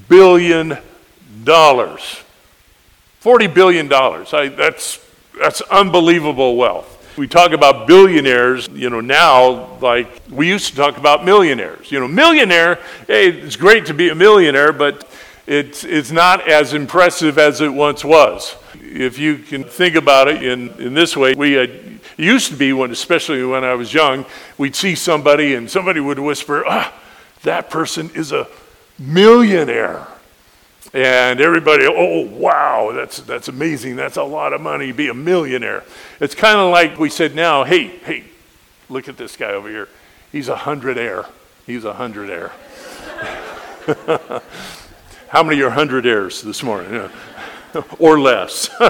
billion. 0.09 0.79
$40 1.45 3.55
billion. 3.55 3.89
That's, 3.89 5.01
that's 5.39 5.61
unbelievable 5.63 6.57
wealth. 6.57 6.95
We 7.17 7.27
talk 7.27 7.51
about 7.51 7.89
billionaires, 7.89 8.69
you 8.69 8.91
know, 8.91 9.01
now 9.01 9.77
like 9.79 10.23
we 10.31 10.47
used 10.47 10.69
to 10.69 10.77
talk 10.77 10.99
about 10.99 11.25
millionaires. 11.25 11.91
You 11.91 11.99
know, 11.99 12.07
millionaire, 12.07 12.79
hey, 13.09 13.29
it's 13.29 13.57
great 13.57 13.87
to 13.87 13.95
be 13.95 14.11
a 14.11 14.15
millionaire, 14.15 14.73
but 14.73 15.09
it's, 15.49 15.83
it's 15.83 16.13
not 16.13 16.49
as 16.49 16.75
impressive 16.75 17.39
as 17.39 17.61
it 17.61 17.73
once 17.73 18.05
was. 18.05 18.55
If 18.75 19.19
you 19.19 19.39
can 19.39 19.65
think 19.65 19.97
about 19.97 20.29
it 20.29 20.43
in, 20.43 20.69
in 20.81 20.95
this 20.95 21.17
way, 21.17 21.35
we 21.35 21.57
used 22.17 22.51
to 22.51 22.57
be 22.57 22.73
when, 22.73 22.91
especially 22.91 23.45
when 23.45 23.65
I 23.65 23.75
was 23.75 23.93
young, 23.93 24.27
we'd 24.57 24.77
see 24.77 24.95
somebody 24.95 25.55
and 25.55 25.71
somebody 25.71 26.01
would 26.01 26.19
whisper, 26.19 26.65
ah, 26.67 26.93
that 27.43 27.71
person 27.71 28.11
is 28.15 28.31
a 28.31 28.47
millionaire. 28.99 30.07
And 30.95 31.41
everybody, 31.41 31.85
oh, 31.87 32.23
wow, 32.23 32.93
that's, 32.95 33.19
that's 33.21 33.49
amazing. 33.49 33.97
That's 33.97 34.17
a 34.17 34.23
lot 34.23 34.53
of 34.53 34.61
money. 34.61 34.91
Be 34.93 35.09
a 35.09 35.15
millionaire. 35.15 35.85
It's 36.19 36.35
kind 36.35 36.59
of 36.59 36.71
like 36.71 36.99
we 36.99 37.11
said 37.11 37.35
now, 37.35 37.65
hey, 37.65 37.89
hey, 37.89 38.25
look 38.89 39.09
at 39.09 39.19
this 39.19 39.37
guy 39.37 39.51
over 39.51 39.69
here. 39.69 39.89
He's 40.33 40.49
a 40.49 40.57
hundred 40.57 40.97
air. 40.97 41.27
He's 41.67 41.85
a 41.85 41.93
hundred 41.95 42.31
air. 42.31 42.53
How 45.29 45.43
many 45.43 45.61
are 45.61 45.71
hundred 45.71 46.07
airs 46.07 46.41
this 46.41 46.63
morning? 46.63 47.11
or 47.99 48.19
less. 48.19 48.71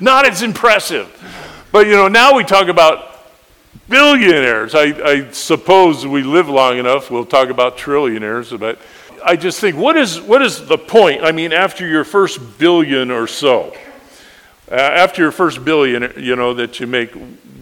Not 0.00 0.26
as 0.26 0.42
impressive. 0.42 1.68
But 1.70 1.86
you 1.86 1.92
know, 1.92 2.08
now 2.08 2.34
we 2.34 2.44
talk 2.44 2.68
about 2.68 3.08
billionaires. 3.88 4.74
I, 4.74 4.84
I 5.04 5.30
suppose 5.32 6.06
we 6.06 6.22
live 6.22 6.48
long 6.48 6.78
enough, 6.78 7.10
we'll 7.10 7.26
talk 7.26 7.50
about 7.50 7.76
trillionaires, 7.76 8.58
but 8.58 8.78
I 9.24 9.36
just 9.36 9.60
think, 9.60 9.76
what 9.76 9.96
is, 9.96 10.20
what 10.20 10.42
is 10.42 10.66
the 10.66 10.78
point? 10.78 11.22
I 11.22 11.32
mean, 11.32 11.52
after 11.52 11.86
your 11.86 12.04
first 12.04 12.58
billion 12.58 13.10
or 13.10 13.26
so, 13.26 13.74
uh, 14.70 14.74
after 14.74 15.22
your 15.22 15.32
first 15.32 15.64
billion, 15.64 16.12
you 16.16 16.36
know, 16.36 16.54
that 16.54 16.80
you 16.80 16.86
make, 16.86 17.12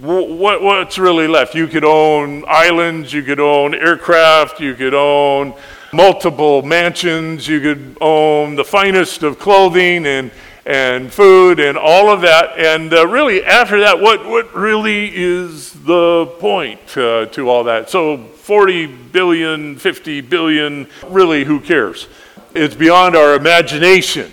what, 0.00 0.62
what's 0.62 0.98
really 0.98 1.26
left? 1.26 1.54
You 1.54 1.66
could 1.66 1.84
own 1.84 2.44
islands, 2.46 3.12
you 3.12 3.22
could 3.22 3.40
own 3.40 3.74
aircraft, 3.74 4.60
you 4.60 4.74
could 4.74 4.94
own 4.94 5.54
multiple 5.92 6.62
mansions, 6.62 7.48
you 7.48 7.60
could 7.60 7.96
own 8.00 8.54
the 8.56 8.64
finest 8.64 9.22
of 9.22 9.38
clothing 9.38 10.06
and, 10.06 10.30
and 10.66 11.12
food 11.12 11.58
and 11.58 11.78
all 11.78 12.10
of 12.10 12.20
that. 12.22 12.58
And 12.58 12.92
uh, 12.92 13.06
really, 13.06 13.44
after 13.44 13.80
that, 13.80 14.00
what, 14.00 14.26
what 14.26 14.54
really 14.54 15.10
is 15.14 15.72
the 15.72 16.26
point 16.38 16.80
uh, 16.96 17.26
to 17.26 17.48
all 17.48 17.64
that? 17.64 17.90
So 17.90 18.18
40 18.18 18.86
billion, 18.86 19.76
50 19.76 20.20
billion, 20.22 20.88
really, 21.06 21.44
who 21.44 21.60
cares? 21.60 22.08
It's 22.54 22.74
beyond 22.74 23.16
our 23.16 23.34
imagination 23.34 24.32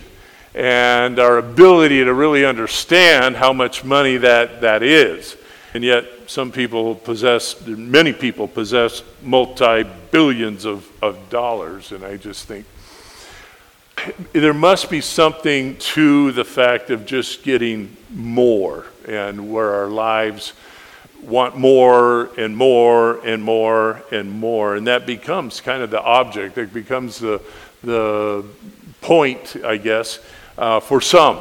and 0.53 1.19
our 1.19 1.37
ability 1.37 2.03
to 2.03 2.13
really 2.13 2.43
understand 2.43 3.35
how 3.35 3.53
much 3.53 3.83
money 3.83 4.17
that, 4.17 4.61
that 4.61 4.81
is. 4.81 5.37
And 5.73 5.83
yet, 5.83 6.05
some 6.25 6.51
people 6.51 6.95
possess, 6.95 7.65
many 7.67 8.11
people 8.11 8.47
possess 8.47 9.03
multi 9.21 9.83
billions 10.11 10.65
of, 10.65 10.89
of 11.01 11.29
dollars. 11.29 11.91
And 11.91 12.03
I 12.03 12.17
just 12.17 12.47
think 12.47 12.65
there 14.33 14.53
must 14.53 14.89
be 14.89 15.01
something 15.01 15.77
to 15.77 16.31
the 16.31 16.43
fact 16.43 16.89
of 16.89 17.05
just 17.05 17.43
getting 17.43 17.95
more 18.09 18.85
and 19.07 19.51
where 19.51 19.73
our 19.73 19.87
lives 19.87 20.53
want 21.23 21.57
more 21.57 22.29
and 22.39 22.55
more 22.55 23.25
and 23.25 23.43
more 23.43 24.03
and 24.11 24.31
more. 24.31 24.75
And 24.75 24.87
that 24.87 25.05
becomes 25.05 25.61
kind 25.61 25.81
of 25.81 25.89
the 25.89 26.01
object, 26.01 26.57
it 26.57 26.73
becomes 26.73 27.19
the, 27.19 27.41
the 27.83 28.45
point, 29.01 29.55
I 29.63 29.77
guess, 29.77 30.19
uh, 30.57 30.79
for 30.79 31.01
some. 31.01 31.39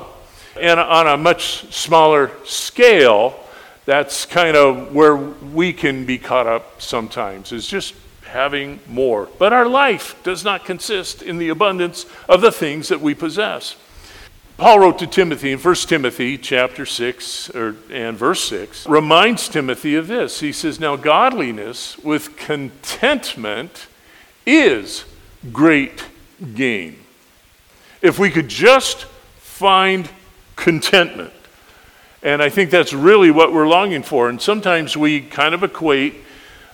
And 0.61 0.81
on 0.81 1.07
a 1.07 1.17
much 1.17 1.73
smaller 1.73 2.31
scale, 2.45 3.39
that's 3.85 4.27
kind 4.27 4.57
of 4.57 4.95
where 4.95 5.17
we 5.17 5.73
can 5.73 6.07
be 6.07 6.19
caught 6.19 6.47
up 6.47 6.83
sometimes, 6.83 7.53
is 7.53 7.67
just 7.67 7.95
having 8.27 8.81
more. 8.87 9.29
But 9.39 9.53
our 9.53 9.67
life 9.67 10.21
does 10.23 10.45
not 10.45 10.65
consist 10.65 11.23
in 11.23 11.39
the 11.39 11.49
abundance 11.49 12.07
of 12.29 12.41
the 12.41 12.53
things 12.53 12.89
that 12.89 13.01
we 13.01 13.15
possess. 13.15 13.77
Paul 14.57 14.81
wrote 14.81 14.99
to 15.01 15.07
Timothy 15.07 15.53
in 15.53 15.59
1 15.59 15.75
Timothy 15.75 16.39
chapter 16.39 16.87
6 16.87 17.51
or, 17.51 17.77
and 17.91 18.17
verse 18.17 18.43
6, 18.49 18.89
reminds 18.89 19.51
Timothy 19.51 19.97
of 19.97 20.07
this. 20.07 20.41
He 20.41 20.51
says, 20.51 20.81
Now 20.81 20.97
godliness 20.97 21.99
with 21.99 22.37
contentment 22.37 23.87
is 24.47 25.05
great 25.53 26.07
gain. 26.55 26.99
If 28.01 28.19
we 28.19 28.31
could 28.31 28.49
just 28.49 29.05
find 29.39 30.09
contentment. 30.57 31.33
And 32.23 32.43
I 32.43 32.49
think 32.49 32.71
that's 32.71 32.93
really 32.93 33.31
what 33.31 33.53
we're 33.53 33.69
longing 33.69 34.03
for. 34.03 34.29
And 34.29 34.41
sometimes 34.41 34.97
we 34.97 35.21
kind 35.21 35.55
of 35.55 35.63
equate 35.63 36.15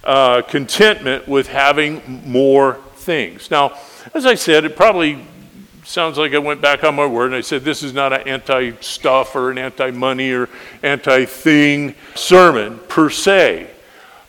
uh, 0.05 0.43
contentment 0.43 1.29
with 1.29 1.49
having 1.49 2.23
more 2.27 2.75
things. 2.97 3.51
Now, 3.51 3.79
as 4.15 4.27
I 4.27 4.35
said, 4.35 4.65
it 4.65 4.77
probably 4.77 5.25
sounds 5.85 6.19
like 6.19 6.35
I 6.35 6.39
went 6.39 6.61
back 6.61 6.85
on 6.85 6.95
my 6.95 7.07
word 7.07 7.27
and 7.27 7.35
I 7.35 7.41
said, 7.41 7.65
this 7.65 7.83
is 7.83 7.93
not 7.93 8.13
an 8.13 8.27
anti 8.27 8.73
stuff 8.81 9.35
or 9.35 9.51
an 9.51 9.59
anti 9.59 9.91
money 9.91 10.33
or 10.33 10.49
anti 10.83 11.25
thing 11.25 11.95
sermon 12.15 12.79
per 12.89 13.11
se. 13.11 13.69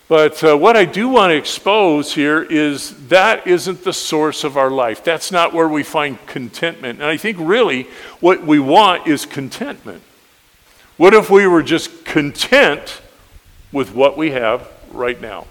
But 0.09 0.43
uh, 0.43 0.57
what 0.57 0.75
I 0.75 0.85
do 0.85 1.07
want 1.07 1.31
to 1.31 1.37
expose 1.37 2.13
here 2.13 2.43
is 2.43 3.07
that 3.07 3.47
isn't 3.47 3.83
the 3.83 3.93
source 3.93 4.43
of 4.43 4.57
our 4.57 4.69
life. 4.69 5.03
That's 5.03 5.31
not 5.31 5.53
where 5.53 5.67
we 5.67 5.81
find 5.81 6.23
contentment. 6.27 6.99
And 6.99 7.07
I 7.07 7.17
think 7.17 7.37
really 7.39 7.87
what 8.19 8.45
we 8.45 8.59
want 8.59 9.07
is 9.07 9.25
contentment. 9.25 10.03
What 10.97 11.13
if 11.13 11.29
we 11.29 11.47
were 11.47 11.63
just 11.63 12.05
content 12.05 13.01
with 13.71 13.95
what 13.95 14.17
we 14.17 14.31
have 14.31 14.69
right 14.91 15.19
now? 15.19 15.47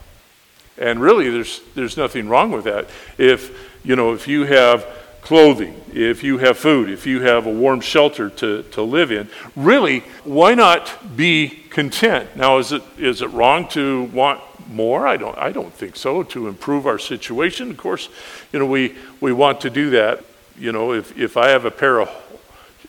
And 0.82 1.00
really, 1.00 1.30
there's, 1.30 1.60
there's 1.76 1.96
nothing 1.96 2.28
wrong 2.28 2.50
with 2.50 2.64
that. 2.64 2.88
If, 3.16 3.70
you 3.84 3.94
know, 3.94 4.14
if 4.14 4.26
you 4.26 4.46
have 4.46 4.84
clothing, 5.20 5.80
if 5.92 6.24
you 6.24 6.38
have 6.38 6.58
food, 6.58 6.90
if 6.90 7.06
you 7.06 7.20
have 7.20 7.46
a 7.46 7.52
warm 7.52 7.80
shelter 7.80 8.28
to, 8.28 8.64
to 8.64 8.82
live 8.82 9.12
in, 9.12 9.28
really, 9.54 10.00
why 10.24 10.54
not 10.54 11.16
be 11.16 11.48
content? 11.70 12.36
Now, 12.36 12.58
is 12.58 12.72
it, 12.72 12.82
is 12.98 13.22
it 13.22 13.28
wrong 13.28 13.68
to 13.68 14.04
want 14.06 14.40
more? 14.68 15.06
I 15.06 15.16
don't, 15.16 15.38
I 15.38 15.52
don't 15.52 15.72
think 15.72 15.94
so, 15.94 16.24
to 16.24 16.48
improve 16.48 16.84
our 16.88 16.98
situation. 16.98 17.70
Of 17.70 17.76
course, 17.76 18.08
you 18.52 18.58
know, 18.58 18.66
we, 18.66 18.96
we 19.20 19.32
want 19.32 19.60
to 19.60 19.70
do 19.70 19.90
that. 19.90 20.24
You 20.58 20.72
know, 20.72 20.92
if, 20.94 21.16
if 21.16 21.36
I 21.36 21.50
have 21.50 21.64
a 21.64 21.70
pair 21.70 22.00
of 22.00 22.08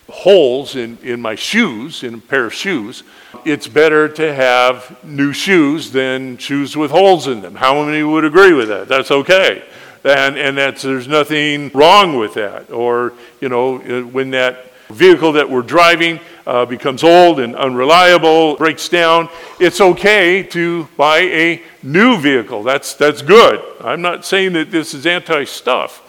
holes 0.09 0.75
in, 0.75 0.97
in 1.01 1.21
my 1.21 1.35
shoes, 1.35 2.03
in 2.03 2.15
a 2.15 2.17
pair 2.17 2.45
of 2.45 2.53
shoes, 2.53 3.03
it's 3.45 3.67
better 3.67 4.07
to 4.09 4.33
have 4.33 5.03
new 5.03 5.33
shoes 5.33 5.91
than 5.91 6.37
shoes 6.37 6.77
with 6.77 6.91
holes 6.91 7.27
in 7.27 7.41
them. 7.41 7.55
How 7.55 7.83
many 7.83 8.03
would 8.03 8.25
agree 8.25 8.53
with 8.53 8.69
that? 8.69 8.87
That's 8.87 9.11
okay 9.11 9.63
and, 10.03 10.37
and 10.37 10.57
that's, 10.57 10.81
there's 10.81 11.07
nothing 11.07 11.71
wrong 11.73 12.17
with 12.17 12.33
that. 12.33 12.71
Or, 12.71 13.13
you 13.39 13.49
know, 13.49 13.81
uh, 13.81 14.01
when 14.01 14.31
that 14.31 14.71
vehicle 14.89 15.31
that 15.33 15.49
we're 15.49 15.61
driving 15.61 16.19
uh, 16.45 16.65
becomes 16.65 17.03
old 17.03 17.39
and 17.39 17.55
unreliable, 17.55 18.57
breaks 18.57 18.89
down, 18.89 19.29
it's 19.59 19.79
okay 19.79 20.43
to 20.43 20.87
buy 20.97 21.19
a 21.19 21.63
new 21.81 22.17
vehicle. 22.17 22.63
That's, 22.63 22.93
that's 22.95 23.21
good. 23.21 23.61
I'm 23.81 24.01
not 24.01 24.25
saying 24.25 24.53
that 24.53 24.71
this 24.71 24.93
is 24.93 25.05
anti 25.05 25.45
stuff. 25.45 26.01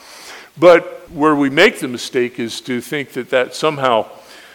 But 0.57 1.11
where 1.11 1.35
we 1.35 1.51
make 1.51 1.81
the 1.81 1.89
mistake 1.89 2.39
is 2.39 2.61
to 2.63 2.81
think 2.81 3.11
that 3.11 3.31
that 3.31 3.55
somehow 3.55 4.07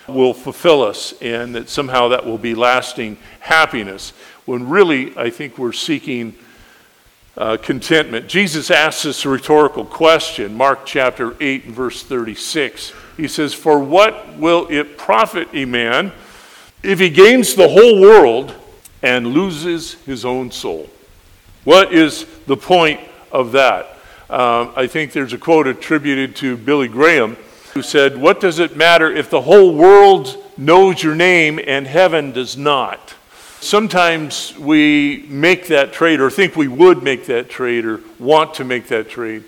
will 0.08 0.34
fulfill 0.34 0.82
us 0.82 1.14
and 1.22 1.54
that 1.56 1.70
somehow 1.70 2.08
that 2.10 2.26
will 2.26 2.38
be 2.38 2.56
lasting 2.56 3.18
happiness, 3.40 4.12
when 4.46 4.70
really 4.70 5.16
I 5.18 5.30
think 5.30 5.58
we're 5.58 5.74
seeking 5.74 6.36
uh, 7.38 7.58
contentment. 7.58 8.28
Jesus 8.28 8.70
asks 8.72 9.04
this 9.04 9.26
rhetorical 9.26 9.86
question, 9.86 10.56
Mark 10.56 10.86
chapter 10.86 11.36
8 11.40 11.66
and 11.66 11.74
verse 11.74 12.04
36. 12.04 12.92
He 13.16 13.28
says, 13.28 13.54
For 13.54 13.80
what 13.80 14.38
will 14.38 14.68
it 14.70 14.98
profit 14.98 15.48
a 15.54 15.66
man 15.66 16.12
if 16.84 17.00
he 17.00 17.10
gains 17.10 17.56
the 17.56 17.68
whole 17.68 18.02
world 18.02 18.56
and 19.02 19.28
loses 19.28 19.94
his 20.06 20.26
own 20.26 20.52
soul? 20.52 20.90
What 21.64 21.94
is 21.94 22.26
the 22.46 22.58
point 22.58 23.00
of 23.32 23.52
that? 23.54 23.99
Um, 24.30 24.74
I 24.76 24.86
think 24.86 25.12
there's 25.12 25.34
a 25.34 25.40
quote 25.40 25.66
attributed 25.66 26.36
to 26.38 26.56
Billy 26.56 26.88
Graham 26.88 27.36
who 27.74 27.82
said, 27.82 28.16
What 28.16 28.40
does 28.40 28.60
it 28.60 28.78
matter 28.78 29.12
if 29.12 29.32
the 29.32 29.42
whole 29.42 29.74
world 29.74 30.38
knows 30.56 31.02
your 31.02 31.16
name 31.16 31.60
and 31.66 31.88
heaven 31.88 32.32
does 32.32 32.56
not? 32.56 33.16
Sometimes 33.60 34.56
we 34.58 35.26
make 35.28 35.68
that 35.68 35.94
trade 35.94 36.20
or 36.22 36.30
think 36.30 36.56
we 36.56 36.68
would 36.68 37.02
make 37.02 37.26
that 37.26 37.50
trade 37.50 37.86
or 37.86 38.02
want 38.20 38.54
to 38.56 38.64
make 38.64 38.88
that 38.88 39.10
trade. 39.10 39.44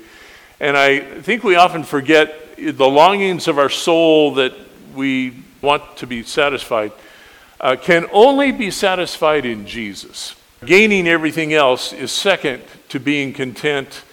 And 0.60 0.76
I 0.76 1.00
think 1.00 1.44
we 1.44 1.56
often 1.56 1.84
forget 1.84 2.56
the 2.58 2.88
longings 2.88 3.48
of 3.48 3.60
our 3.60 3.70
soul 3.70 4.34
that 4.36 4.54
we 4.96 5.36
want 5.62 5.98
to 5.98 6.08
be 6.08 6.24
satisfied 6.24 6.92
uh, 7.60 7.76
can 7.76 8.08
only 8.12 8.52
be 8.52 8.72
satisfied 8.72 9.46
in 9.46 9.68
Jesus. 9.68 10.36
Gaining 10.66 11.08
everything 11.08 11.54
else 11.54 11.94
is 11.94 12.12
second 12.12 12.64
to 12.90 13.00
being 13.00 13.32
content 13.32 14.04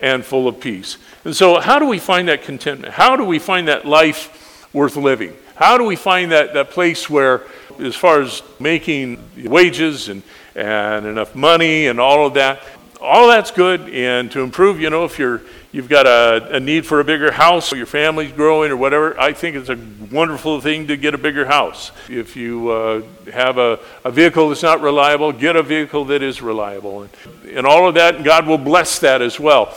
and 0.00 0.24
full 0.24 0.48
of 0.48 0.60
peace. 0.60 0.98
And 1.24 1.34
so, 1.34 1.60
how 1.60 1.78
do 1.78 1.86
we 1.86 1.98
find 1.98 2.28
that 2.28 2.42
contentment? 2.42 2.94
How 2.94 3.16
do 3.16 3.24
we 3.24 3.38
find 3.38 3.68
that 3.68 3.84
life 3.84 4.68
worth 4.72 4.96
living? 4.96 5.34
How 5.54 5.78
do 5.78 5.84
we 5.84 5.96
find 5.96 6.32
that, 6.32 6.54
that 6.54 6.70
place 6.70 7.08
where, 7.08 7.42
as 7.78 7.96
far 7.96 8.20
as 8.20 8.42
making 8.60 9.18
wages 9.36 10.08
and, 10.08 10.22
and 10.54 11.06
enough 11.06 11.34
money 11.34 11.86
and 11.86 11.98
all 11.98 12.26
of 12.26 12.34
that, 12.34 12.62
all 13.00 13.28
that's 13.28 13.50
good. 13.50 13.88
And 13.88 14.30
to 14.32 14.40
improve, 14.40 14.80
you 14.80 14.90
know, 14.90 15.04
if 15.04 15.18
you're 15.18 15.42
you've 15.72 15.88
got 15.88 16.06
a, 16.06 16.56
a 16.56 16.60
need 16.60 16.86
for 16.86 17.00
a 17.00 17.04
bigger 17.04 17.32
house, 17.32 17.72
or 17.72 17.76
your 17.76 17.86
family's 17.86 18.32
growing 18.32 18.70
or 18.70 18.76
whatever, 18.76 19.18
I 19.20 19.32
think 19.32 19.56
it's 19.56 19.68
a 19.68 19.78
wonderful 20.10 20.60
thing 20.60 20.86
to 20.88 20.96
get 20.96 21.14
a 21.14 21.18
bigger 21.18 21.46
house. 21.46 21.92
If 22.08 22.36
you 22.36 22.70
uh, 22.70 23.02
have 23.32 23.58
a, 23.58 23.78
a 24.04 24.10
vehicle 24.10 24.48
that's 24.48 24.62
not 24.62 24.80
reliable, 24.80 25.32
get 25.32 25.56
a 25.56 25.62
vehicle 25.62 26.06
that 26.06 26.22
is 26.22 26.40
reliable. 26.40 27.02
And, 27.02 27.10
and 27.52 27.66
all 27.66 27.88
of 27.88 27.94
that, 27.94 28.24
God 28.24 28.46
will 28.46 28.58
bless 28.58 28.98
that 29.00 29.22
as 29.22 29.38
well. 29.38 29.74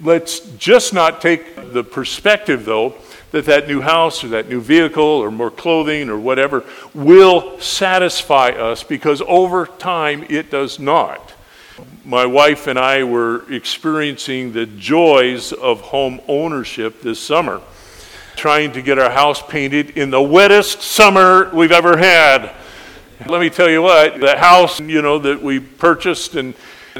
Let's 0.00 0.40
just 0.56 0.94
not 0.94 1.20
take 1.20 1.72
the 1.72 1.82
perspective, 1.82 2.64
though, 2.64 2.94
that 3.32 3.46
that 3.46 3.66
new 3.66 3.80
house 3.80 4.22
or 4.22 4.28
that 4.28 4.48
new 4.48 4.60
vehicle 4.60 5.04
or 5.04 5.30
more 5.30 5.50
clothing 5.50 6.08
or 6.08 6.18
whatever 6.18 6.64
will 6.94 7.58
satisfy 7.60 8.50
us 8.50 8.82
because 8.82 9.20
over 9.26 9.66
time 9.66 10.24
it 10.30 10.50
does 10.50 10.78
not 10.78 11.34
my 12.04 12.26
wife 12.26 12.66
and 12.66 12.78
I 12.78 13.04
were 13.04 13.50
experiencing 13.52 14.52
the 14.52 14.66
joys 14.66 15.52
of 15.52 15.80
home 15.80 16.20
ownership 16.26 17.02
this 17.02 17.20
summer, 17.20 17.60
trying 18.36 18.72
to 18.72 18.82
get 18.82 18.98
our 18.98 19.10
house 19.10 19.42
painted 19.42 19.90
in 19.90 20.10
the 20.10 20.22
wettest 20.22 20.82
summer 20.82 21.50
we've 21.52 21.72
ever 21.72 21.96
had. 21.96 22.54
Let 23.26 23.40
me 23.40 23.50
tell 23.50 23.68
you 23.68 23.82
what, 23.82 24.20
the 24.20 24.36
house, 24.36 24.80
you 24.80 25.02
know, 25.02 25.18
that 25.18 25.42
we 25.42 25.60
purchased 25.60 26.34
and 26.34 26.54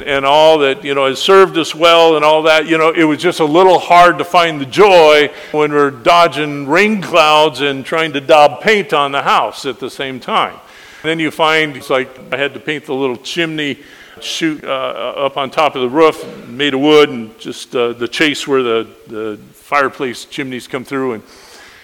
and 0.05 0.25
all 0.25 0.59
that, 0.59 0.83
you 0.83 0.93
know, 0.95 1.07
has 1.07 1.21
served 1.21 1.57
us 1.57 1.75
well 1.75 2.15
and 2.15 2.23
all 2.23 2.43
that, 2.43 2.67
you 2.67 2.77
know, 2.77 2.91
it 2.91 3.03
was 3.03 3.19
just 3.19 3.39
a 3.39 3.45
little 3.45 3.79
hard 3.79 4.17
to 4.19 4.23
find 4.23 4.61
the 4.61 4.65
joy 4.65 5.29
when 5.51 5.71
we're 5.71 5.91
dodging 5.91 6.67
rain 6.67 7.01
clouds 7.01 7.61
and 7.61 7.85
trying 7.85 8.13
to 8.13 8.21
daub 8.21 8.61
paint 8.61 8.93
on 8.93 9.11
the 9.11 9.21
house 9.21 9.65
at 9.65 9.79
the 9.79 9.89
same 9.89 10.19
time. 10.19 10.53
And 11.01 11.09
then 11.09 11.19
you 11.19 11.31
find 11.31 11.75
it's 11.77 11.89
like 11.89 12.33
I 12.33 12.37
had 12.37 12.53
to 12.53 12.59
paint 12.59 12.85
the 12.85 12.93
little 12.93 13.17
chimney 13.17 13.79
chute 14.23 14.63
uh, 14.63 14.67
up 14.67 15.37
on 15.37 15.49
top 15.49 15.75
of 15.75 15.81
the 15.81 15.89
roof, 15.89 16.47
made 16.47 16.73
of 16.73 16.79
wood, 16.79 17.09
and 17.09 17.37
just 17.39 17.75
uh, 17.75 17.93
the 17.93 18.07
chase 18.07 18.47
where 18.47 18.63
the, 18.63 18.87
the 19.07 19.39
fireplace 19.53 20.25
chimneys 20.25 20.67
come 20.67 20.83
through. 20.83 21.13
And 21.13 21.23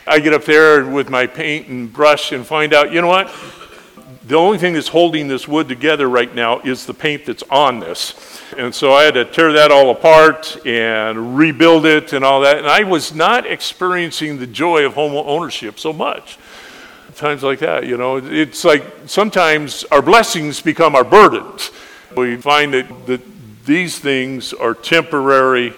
I 0.07 0.19
get 0.19 0.33
up 0.33 0.45
there 0.45 0.85
with 0.85 1.09
my 1.09 1.27
paint 1.27 1.67
and 1.67 1.91
brush 1.91 2.31
and 2.31 2.45
find 2.45 2.73
out, 2.73 2.91
you 2.91 3.01
know 3.01 3.07
what? 3.07 3.33
The 4.27 4.35
only 4.35 4.57
thing 4.57 4.73
that's 4.73 4.87
holding 4.87 5.27
this 5.27 5.47
wood 5.47 5.67
together 5.67 6.09
right 6.09 6.33
now 6.33 6.59
is 6.61 6.87
the 6.87 6.95
paint 6.95 7.25
that's 7.25 7.43
on 7.51 7.79
this. 7.79 8.41
And 8.57 8.73
so 8.73 8.93
I 8.93 9.03
had 9.03 9.13
to 9.13 9.25
tear 9.25 9.53
that 9.53 9.71
all 9.71 9.91
apart 9.91 10.65
and 10.65 11.37
rebuild 11.37 11.85
it 11.85 12.13
and 12.13 12.25
all 12.25 12.41
that. 12.41 12.57
And 12.57 12.67
I 12.67 12.83
was 12.83 13.13
not 13.13 13.45
experiencing 13.45 14.39
the 14.39 14.47
joy 14.47 14.83
of 14.83 14.95
home 14.95 15.13
ownership 15.13 15.79
so 15.79 15.93
much. 15.93 16.39
Times 17.15 17.43
like 17.43 17.59
that, 17.59 17.85
you 17.85 17.97
know, 17.97 18.17
it's 18.17 18.65
like 18.65 18.83
sometimes 19.05 19.85
our 19.85 20.01
blessings 20.01 20.59
become 20.59 20.95
our 20.95 21.05
burdens. 21.05 21.71
We 22.15 22.37
find 22.37 22.73
that, 22.73 23.07
that 23.07 23.21
these 23.65 23.99
things 23.99 24.53
are 24.53 24.73
temporary, 24.73 25.73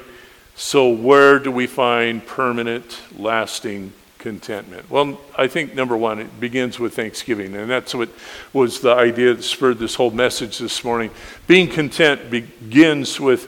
so 0.55 0.89
where 0.89 1.39
do 1.39 1.51
we 1.51 1.67
find 1.67 2.25
permanent, 2.25 2.99
lasting 3.17 3.93
contentment? 4.17 4.89
Well, 4.89 5.19
I 5.37 5.47
think 5.47 5.73
number 5.73 5.95
one, 5.95 6.19
it 6.19 6.39
begins 6.39 6.79
with 6.79 6.95
thanksgiving, 6.95 7.55
and 7.55 7.69
that's 7.69 7.95
what 7.95 8.09
was 8.53 8.81
the 8.81 8.93
idea 8.93 9.33
that 9.33 9.43
spurred 9.43 9.79
this 9.79 9.95
whole 9.95 10.11
message 10.11 10.57
this 10.57 10.83
morning. 10.83 11.11
Being 11.47 11.69
content 11.69 12.29
begins 12.29 13.19
with 13.19 13.45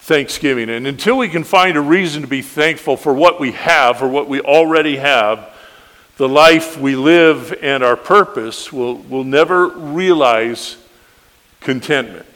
thanksgiving, 0.00 0.68
and 0.68 0.86
until 0.86 1.16
we 1.16 1.28
can 1.28 1.44
find 1.44 1.76
a 1.76 1.80
reason 1.80 2.22
to 2.22 2.28
be 2.28 2.42
thankful 2.42 2.96
for 2.96 3.14
what 3.14 3.40
we 3.40 3.52
have, 3.52 4.02
or 4.02 4.08
what 4.08 4.28
we 4.28 4.40
already 4.40 4.96
have, 4.96 5.48
the 6.18 6.28
life 6.28 6.78
we 6.78 6.94
live 6.94 7.54
and 7.62 7.82
our 7.82 7.96
purpose 7.96 8.72
will, 8.72 8.96
will 8.96 9.24
never 9.24 9.68
realize 9.68 10.76
contentment. 11.62 12.26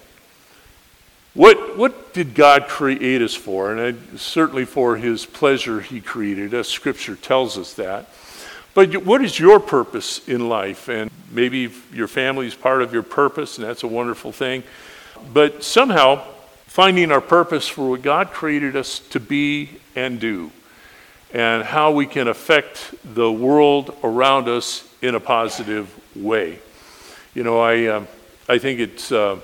What, 1.37 1.77
what 1.77 2.15
did 2.15 2.35
God 2.35 2.67
create 2.67 3.21
us 3.21 3.35
for? 3.35 3.71
And 3.71 3.79
I, 3.79 4.17
certainly 4.17 4.65
for 4.65 4.97
His 4.97 5.27
pleasure, 5.27 5.83
He 5.83 6.01
created 6.01 6.55
us. 6.55 6.67
Scripture 6.67 7.15
tells 7.15 7.59
us 7.59 7.75
that. 7.75 8.09
But 8.73 9.05
what 9.05 9.23
is 9.23 9.39
your 9.39 9.61
purpose 9.61 10.27
in 10.27 10.49
life? 10.49 10.89
And 10.89 11.11
maybe 11.31 11.71
your 11.93 12.09
family 12.09 12.47
is 12.47 12.55
part 12.55 12.81
of 12.81 12.95
your 12.95 13.03
purpose, 13.03 13.59
and 13.59 13.67
that's 13.67 13.83
a 13.83 13.87
wonderful 13.87 14.33
thing. 14.33 14.63
But 15.33 15.63
somehow, 15.63 16.25
finding 16.67 17.13
our 17.13 17.21
purpose 17.21 17.69
for 17.69 17.91
what 17.91 18.01
God 18.01 18.31
created 18.33 18.75
us 18.75 18.99
to 19.11 19.21
be 19.21 19.71
and 19.95 20.19
do, 20.19 20.51
and 21.35 21.65
how 21.65 21.91
we 21.91 22.07
can 22.07 22.29
affect 22.29 22.95
the 23.05 23.31
world 23.31 23.95
around 24.03 24.49
us 24.49 24.89
in 25.03 25.15
a 25.15 25.21
positive 25.21 25.95
way. 26.17 26.61
You 27.35 27.45
know, 27.45 27.61
I. 27.61 27.89
Um, 27.89 28.09
I 28.49 28.59
think 28.59 28.81
it's, 28.81 29.11
uh, 29.11 29.41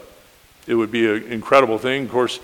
it 0.66 0.74
would 0.74 0.92
be 0.92 1.10
an 1.10 1.24
incredible 1.24 1.78
thing. 1.78 2.04
Of 2.04 2.10
course, 2.10 2.38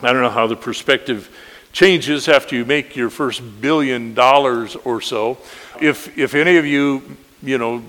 I 0.00 0.12
don't 0.12 0.22
know 0.22 0.30
how 0.30 0.46
the 0.46 0.56
perspective 0.56 1.34
changes 1.72 2.28
after 2.28 2.54
you 2.54 2.64
make 2.64 2.96
your 2.96 3.10
first 3.10 3.42
billion 3.60 4.14
dollars 4.14 4.76
or 4.76 5.00
so. 5.00 5.38
If, 5.80 6.16
if 6.18 6.34
any 6.34 6.56
of 6.56 6.66
you, 6.66 7.16
you 7.42 7.56
know, 7.56 7.82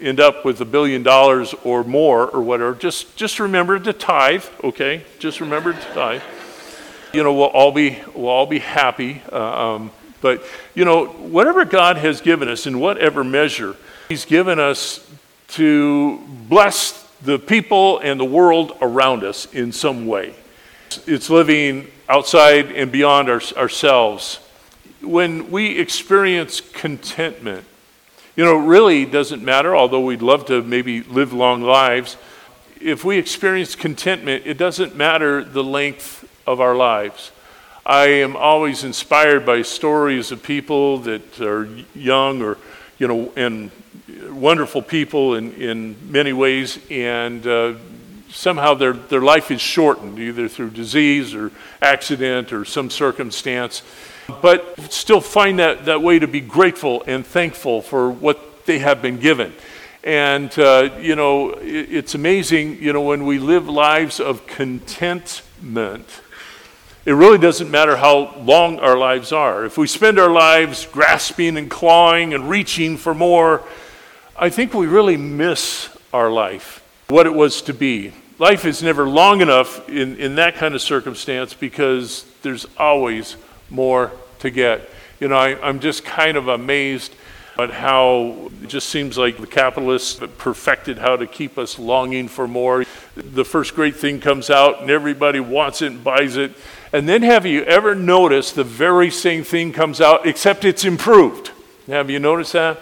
end 0.00 0.20
up 0.20 0.44
with 0.44 0.60
a 0.60 0.64
billion 0.64 1.02
dollars 1.02 1.54
or 1.64 1.84
more 1.84 2.28
or 2.28 2.42
whatever, 2.42 2.74
just, 2.74 3.16
just 3.16 3.40
remember 3.40 3.78
to 3.78 3.92
tithe, 3.92 4.44
okay? 4.62 5.04
Just 5.18 5.40
remember 5.40 5.72
to 5.72 5.94
tithe. 5.94 6.22
You 7.12 7.24
know, 7.24 7.34
we'll 7.34 7.46
all 7.46 7.72
be, 7.72 7.98
we'll 8.14 8.28
all 8.28 8.46
be 8.46 8.60
happy. 8.60 9.20
Uh, 9.32 9.74
um, 9.74 9.90
but, 10.20 10.44
you 10.74 10.84
know, 10.84 11.06
whatever 11.06 11.64
God 11.64 11.96
has 11.96 12.20
given 12.20 12.48
us 12.48 12.66
in 12.66 12.78
whatever 12.78 13.24
measure, 13.24 13.74
He's 14.08 14.24
given 14.24 14.60
us 14.60 15.06
to 15.48 16.18
bless 16.48 16.99
the 17.22 17.38
people 17.38 17.98
and 17.98 18.18
the 18.18 18.24
world 18.24 18.76
around 18.80 19.24
us 19.24 19.46
in 19.52 19.72
some 19.72 20.06
way. 20.06 20.34
It's 21.06 21.30
living 21.30 21.90
outside 22.08 22.72
and 22.72 22.90
beyond 22.90 23.28
our, 23.28 23.40
ourselves. 23.56 24.40
When 25.02 25.50
we 25.50 25.78
experience 25.78 26.60
contentment, 26.60 27.64
you 28.36 28.44
know, 28.44 28.60
it 28.60 28.66
really 28.66 29.04
doesn't 29.04 29.42
matter, 29.42 29.76
although 29.76 30.00
we'd 30.00 30.22
love 30.22 30.46
to 30.46 30.62
maybe 30.62 31.02
live 31.02 31.32
long 31.32 31.62
lives. 31.62 32.16
If 32.80 33.04
we 33.04 33.18
experience 33.18 33.74
contentment, 33.74 34.46
it 34.46 34.56
doesn't 34.56 34.96
matter 34.96 35.44
the 35.44 35.64
length 35.64 36.28
of 36.46 36.60
our 36.60 36.74
lives. 36.74 37.32
I 37.84 38.06
am 38.06 38.36
always 38.36 38.84
inspired 38.84 39.44
by 39.44 39.62
stories 39.62 40.32
of 40.32 40.42
people 40.42 40.98
that 40.98 41.40
are 41.40 41.68
young 41.94 42.42
or, 42.42 42.56
you 42.98 43.08
know, 43.08 43.32
and 43.36 43.70
wonderful 44.28 44.82
people 44.82 45.34
in, 45.34 45.52
in 45.54 45.96
many 46.10 46.32
ways, 46.32 46.78
and 46.90 47.46
uh, 47.46 47.74
somehow 48.30 48.74
their, 48.74 48.92
their 48.92 49.20
life 49.20 49.50
is 49.50 49.60
shortened, 49.60 50.18
either 50.18 50.48
through 50.48 50.70
disease 50.70 51.34
or 51.34 51.50
accident 51.80 52.52
or 52.52 52.64
some 52.64 52.90
circumstance. 52.90 53.82
But 54.42 54.78
still 54.92 55.20
find 55.20 55.58
that, 55.58 55.86
that 55.86 56.02
way 56.02 56.18
to 56.18 56.28
be 56.28 56.40
grateful 56.40 57.02
and 57.06 57.26
thankful 57.26 57.82
for 57.82 58.10
what 58.10 58.64
they 58.66 58.78
have 58.78 59.02
been 59.02 59.18
given. 59.18 59.52
And, 60.04 60.56
uh, 60.58 60.98
you 61.00 61.16
know, 61.16 61.50
it, 61.54 61.92
it's 61.92 62.14
amazing, 62.14 62.82
you 62.82 62.92
know, 62.92 63.02
when 63.02 63.26
we 63.26 63.38
live 63.38 63.68
lives 63.68 64.20
of 64.20 64.46
contentment, 64.46 66.06
it 67.04 67.12
really 67.12 67.38
doesn't 67.38 67.70
matter 67.70 67.96
how 67.96 68.36
long 68.36 68.78
our 68.78 68.96
lives 68.96 69.32
are. 69.32 69.64
If 69.64 69.76
we 69.76 69.86
spend 69.86 70.18
our 70.18 70.30
lives 70.30 70.86
grasping 70.86 71.56
and 71.56 71.70
clawing 71.70 72.34
and 72.34 72.48
reaching 72.48 72.96
for 72.96 73.14
more, 73.14 73.62
I 74.42 74.48
think 74.48 74.72
we 74.72 74.86
really 74.86 75.18
miss 75.18 75.94
our 76.14 76.30
life, 76.30 76.82
what 77.10 77.26
it 77.26 77.34
was 77.34 77.60
to 77.62 77.74
be. 77.74 78.14
Life 78.38 78.64
is 78.64 78.82
never 78.82 79.06
long 79.06 79.42
enough 79.42 79.86
in, 79.86 80.16
in 80.16 80.36
that 80.36 80.54
kind 80.54 80.74
of 80.74 80.80
circumstance 80.80 81.52
because 81.52 82.24
there's 82.40 82.66
always 82.78 83.36
more 83.68 84.10
to 84.38 84.48
get. 84.48 84.88
You 85.20 85.28
know, 85.28 85.36
I, 85.36 85.60
I'm 85.60 85.78
just 85.78 86.06
kind 86.06 86.38
of 86.38 86.48
amazed 86.48 87.14
at 87.58 87.70
how 87.70 88.50
it 88.62 88.68
just 88.68 88.88
seems 88.88 89.18
like 89.18 89.36
the 89.36 89.46
capitalists 89.46 90.18
perfected 90.38 90.96
how 90.96 91.16
to 91.16 91.26
keep 91.26 91.58
us 91.58 91.78
longing 91.78 92.26
for 92.26 92.48
more. 92.48 92.86
The 93.16 93.44
first 93.44 93.74
great 93.74 93.96
thing 93.96 94.20
comes 94.20 94.48
out 94.48 94.80
and 94.80 94.88
everybody 94.88 95.40
wants 95.40 95.82
it 95.82 95.92
and 95.92 96.02
buys 96.02 96.38
it. 96.38 96.52
And 96.94 97.06
then 97.06 97.20
have 97.24 97.44
you 97.44 97.62
ever 97.64 97.94
noticed 97.94 98.54
the 98.54 98.64
very 98.64 99.10
same 99.10 99.44
thing 99.44 99.74
comes 99.74 100.00
out 100.00 100.26
except 100.26 100.64
it's 100.64 100.86
improved? 100.86 101.50
Have 101.88 102.08
you 102.08 102.18
noticed 102.18 102.54
that? 102.54 102.80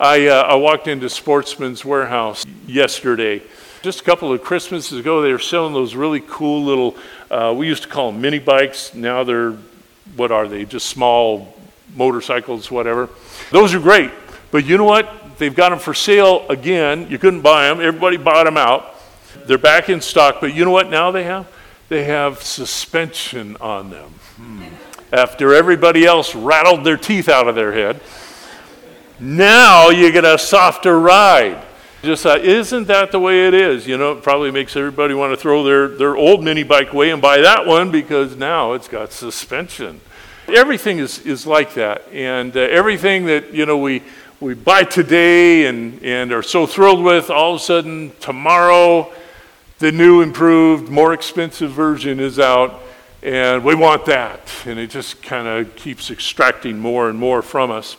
I, 0.00 0.28
uh, 0.28 0.42
I 0.42 0.54
walked 0.54 0.88
into 0.88 1.08
Sportsman's 1.10 1.84
Warehouse 1.84 2.46
yesterday. 2.66 3.42
Just 3.82 4.00
a 4.00 4.04
couple 4.04 4.32
of 4.32 4.42
Christmases 4.42 4.98
ago, 4.98 5.20
they 5.20 5.30
were 5.30 5.38
selling 5.38 5.74
those 5.74 5.94
really 5.94 6.20
cool 6.26 6.64
little, 6.64 6.96
uh, 7.30 7.54
we 7.56 7.66
used 7.66 7.82
to 7.82 7.88
call 7.88 8.10
them 8.10 8.20
mini 8.20 8.38
bikes. 8.38 8.94
Now 8.94 9.24
they're, 9.24 9.52
what 10.16 10.32
are 10.32 10.48
they? 10.48 10.64
Just 10.64 10.88
small 10.88 11.54
motorcycles, 11.94 12.70
whatever. 12.70 13.10
Those 13.50 13.74
are 13.74 13.80
great. 13.80 14.10
But 14.50 14.64
you 14.64 14.78
know 14.78 14.84
what? 14.84 15.38
They've 15.38 15.54
got 15.54 15.68
them 15.68 15.78
for 15.78 15.94
sale 15.94 16.48
again. 16.48 17.08
You 17.10 17.18
couldn't 17.18 17.42
buy 17.42 17.68
them, 17.68 17.80
everybody 17.80 18.16
bought 18.16 18.44
them 18.44 18.56
out. 18.56 18.94
They're 19.44 19.58
back 19.58 19.90
in 19.90 20.00
stock. 20.00 20.40
But 20.40 20.54
you 20.54 20.64
know 20.64 20.70
what 20.70 20.88
now 20.88 21.10
they 21.10 21.24
have? 21.24 21.46
they 21.90 22.04
have 22.04 22.42
suspension 22.42 23.56
on 23.60 23.90
them. 23.90 24.08
Hmm. 24.36 24.62
After 25.12 25.52
everybody 25.52 26.06
else 26.06 26.34
rattled 26.34 26.84
their 26.84 26.96
teeth 26.96 27.28
out 27.28 27.48
of 27.48 27.56
their 27.56 27.72
head, 27.72 28.00
now 29.20 29.90
you 29.90 30.10
get 30.10 30.24
a 30.24 30.38
softer 30.38 30.98
ride. 30.98 31.62
Just 32.02 32.22
thought, 32.22 32.40
isn't 32.40 32.86
that 32.86 33.12
the 33.12 33.20
way 33.20 33.46
it 33.46 33.52
is? 33.52 33.86
You 33.86 33.98
know, 33.98 34.12
it 34.12 34.22
probably 34.22 34.50
makes 34.50 34.74
everybody 34.74 35.12
want 35.12 35.32
to 35.32 35.36
throw 35.36 35.62
their, 35.62 35.88
their 35.88 36.16
old 36.16 36.42
mini 36.42 36.62
bike 36.62 36.94
away 36.94 37.10
and 37.10 37.20
buy 37.20 37.38
that 37.42 37.66
one 37.66 37.90
because 37.90 38.36
now 38.36 38.72
it's 38.72 38.88
got 38.88 39.12
suspension. 39.12 40.00
Everything 40.48 40.98
is, 40.98 41.18
is 41.26 41.46
like 41.46 41.74
that. 41.74 42.08
And 42.10 42.56
uh, 42.56 42.60
everything 42.60 43.26
that, 43.26 43.52
you 43.52 43.66
know, 43.66 43.76
we, 43.76 44.02
we 44.40 44.54
buy 44.54 44.84
today 44.84 45.66
and, 45.66 46.02
and 46.02 46.32
are 46.32 46.42
so 46.42 46.66
thrilled 46.66 47.04
with, 47.04 47.28
all 47.28 47.54
of 47.54 47.60
a 47.60 47.64
sudden, 47.64 48.12
tomorrow, 48.20 49.12
the 49.78 49.92
new, 49.92 50.22
improved, 50.22 50.88
more 50.88 51.12
expensive 51.12 51.70
version 51.70 52.18
is 52.18 52.38
out, 52.38 52.80
and 53.22 53.62
we 53.62 53.74
want 53.74 54.06
that. 54.06 54.50
And 54.64 54.78
it 54.78 54.88
just 54.88 55.22
kind 55.22 55.46
of 55.46 55.76
keeps 55.76 56.10
extracting 56.10 56.78
more 56.78 57.10
and 57.10 57.18
more 57.18 57.42
from 57.42 57.70
us. 57.70 57.98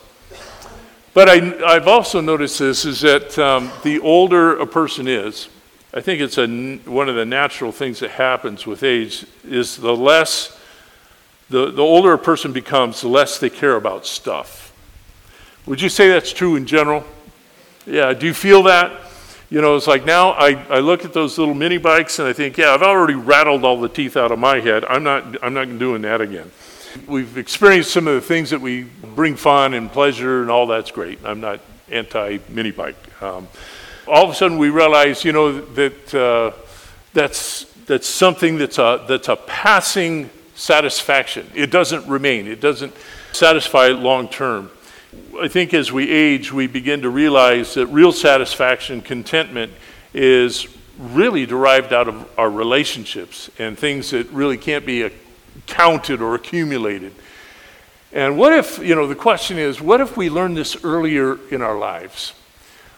But 1.14 1.28
I, 1.28 1.74
have 1.74 1.88
also 1.88 2.22
noticed 2.22 2.58
this 2.58 2.86
is 2.86 3.02
that 3.02 3.38
um, 3.38 3.70
the 3.82 4.00
older 4.00 4.56
a 4.58 4.66
person 4.66 5.06
is, 5.06 5.48
I 5.92 6.00
think 6.00 6.22
it's 6.22 6.38
a, 6.38 6.46
one 6.88 7.10
of 7.10 7.16
the 7.16 7.26
natural 7.26 7.70
things 7.70 8.00
that 8.00 8.12
happens 8.12 8.66
with 8.66 8.82
age 8.82 9.26
is 9.44 9.76
the 9.76 9.94
less, 9.94 10.58
the, 11.50 11.70
the 11.70 11.82
older 11.82 12.14
a 12.14 12.18
person 12.18 12.52
becomes, 12.52 13.02
the 13.02 13.08
less 13.08 13.38
they 13.38 13.50
care 13.50 13.76
about 13.76 14.06
stuff. 14.06 14.72
Would 15.66 15.82
you 15.82 15.90
say 15.90 16.08
that's 16.08 16.32
true 16.32 16.56
in 16.56 16.64
general? 16.64 17.04
Yeah, 17.84 18.14
do 18.14 18.26
you 18.26 18.34
feel 18.34 18.62
that? 18.62 18.98
You 19.50 19.60
know, 19.60 19.76
it's 19.76 19.86
like 19.86 20.06
now 20.06 20.30
I, 20.30 20.54
I 20.70 20.78
look 20.78 21.04
at 21.04 21.12
those 21.12 21.36
little 21.36 21.52
mini 21.52 21.76
bikes 21.76 22.18
and 22.20 22.26
I 22.26 22.32
think, 22.32 22.56
yeah, 22.56 22.72
I've 22.72 22.82
already 22.82 23.14
rattled 23.16 23.66
all 23.66 23.78
the 23.78 23.88
teeth 23.88 24.16
out 24.16 24.32
of 24.32 24.38
my 24.38 24.60
head. 24.60 24.82
I'm 24.86 25.02
not, 25.02 25.44
I'm 25.44 25.52
not 25.52 25.78
doing 25.78 26.00
that 26.02 26.22
again. 26.22 26.50
We've 27.06 27.38
experienced 27.38 27.90
some 27.92 28.06
of 28.06 28.14
the 28.14 28.20
things 28.20 28.50
that 28.50 28.60
we 28.60 28.84
bring 29.14 29.36
fun 29.36 29.74
and 29.74 29.90
pleasure, 29.90 30.42
and 30.42 30.50
all 30.50 30.66
that's 30.66 30.90
great. 30.90 31.18
I'm 31.24 31.40
not 31.40 31.60
anti 31.90 32.38
mini 32.48 32.70
bike. 32.70 33.22
Um, 33.22 33.48
all 34.06 34.24
of 34.24 34.30
a 34.30 34.34
sudden, 34.34 34.58
we 34.58 34.68
realize, 34.68 35.24
you 35.24 35.32
know, 35.32 35.60
that 35.60 36.14
uh, 36.14 36.52
that's, 37.12 37.64
that's 37.86 38.06
something 38.06 38.58
that's 38.58 38.78
a, 38.78 39.04
that's 39.08 39.28
a 39.28 39.36
passing 39.36 40.28
satisfaction. 40.54 41.50
It 41.54 41.70
doesn't 41.70 42.06
remain, 42.06 42.46
it 42.46 42.60
doesn't 42.60 42.94
satisfy 43.32 43.88
long 43.88 44.28
term. 44.28 44.70
I 45.40 45.48
think 45.48 45.74
as 45.74 45.92
we 45.92 46.10
age, 46.10 46.52
we 46.52 46.66
begin 46.66 47.02
to 47.02 47.10
realize 47.10 47.74
that 47.74 47.86
real 47.86 48.12
satisfaction, 48.12 49.02
contentment, 49.02 49.72
is 50.14 50.66
really 50.98 51.46
derived 51.46 51.92
out 51.92 52.08
of 52.08 52.28
our 52.38 52.50
relationships 52.50 53.50
and 53.58 53.78
things 53.78 54.10
that 54.10 54.28
really 54.30 54.58
can't 54.58 54.84
be 54.84 55.10
counted 55.66 56.20
or 56.20 56.34
accumulated. 56.34 57.12
And 58.12 58.36
what 58.36 58.52
if, 58.52 58.78
you 58.78 58.94
know, 58.94 59.06
the 59.06 59.14
question 59.14 59.58
is, 59.58 59.80
what 59.80 60.00
if 60.00 60.16
we 60.16 60.28
learned 60.28 60.56
this 60.56 60.84
earlier 60.84 61.38
in 61.50 61.62
our 61.62 61.78
lives? 61.78 62.34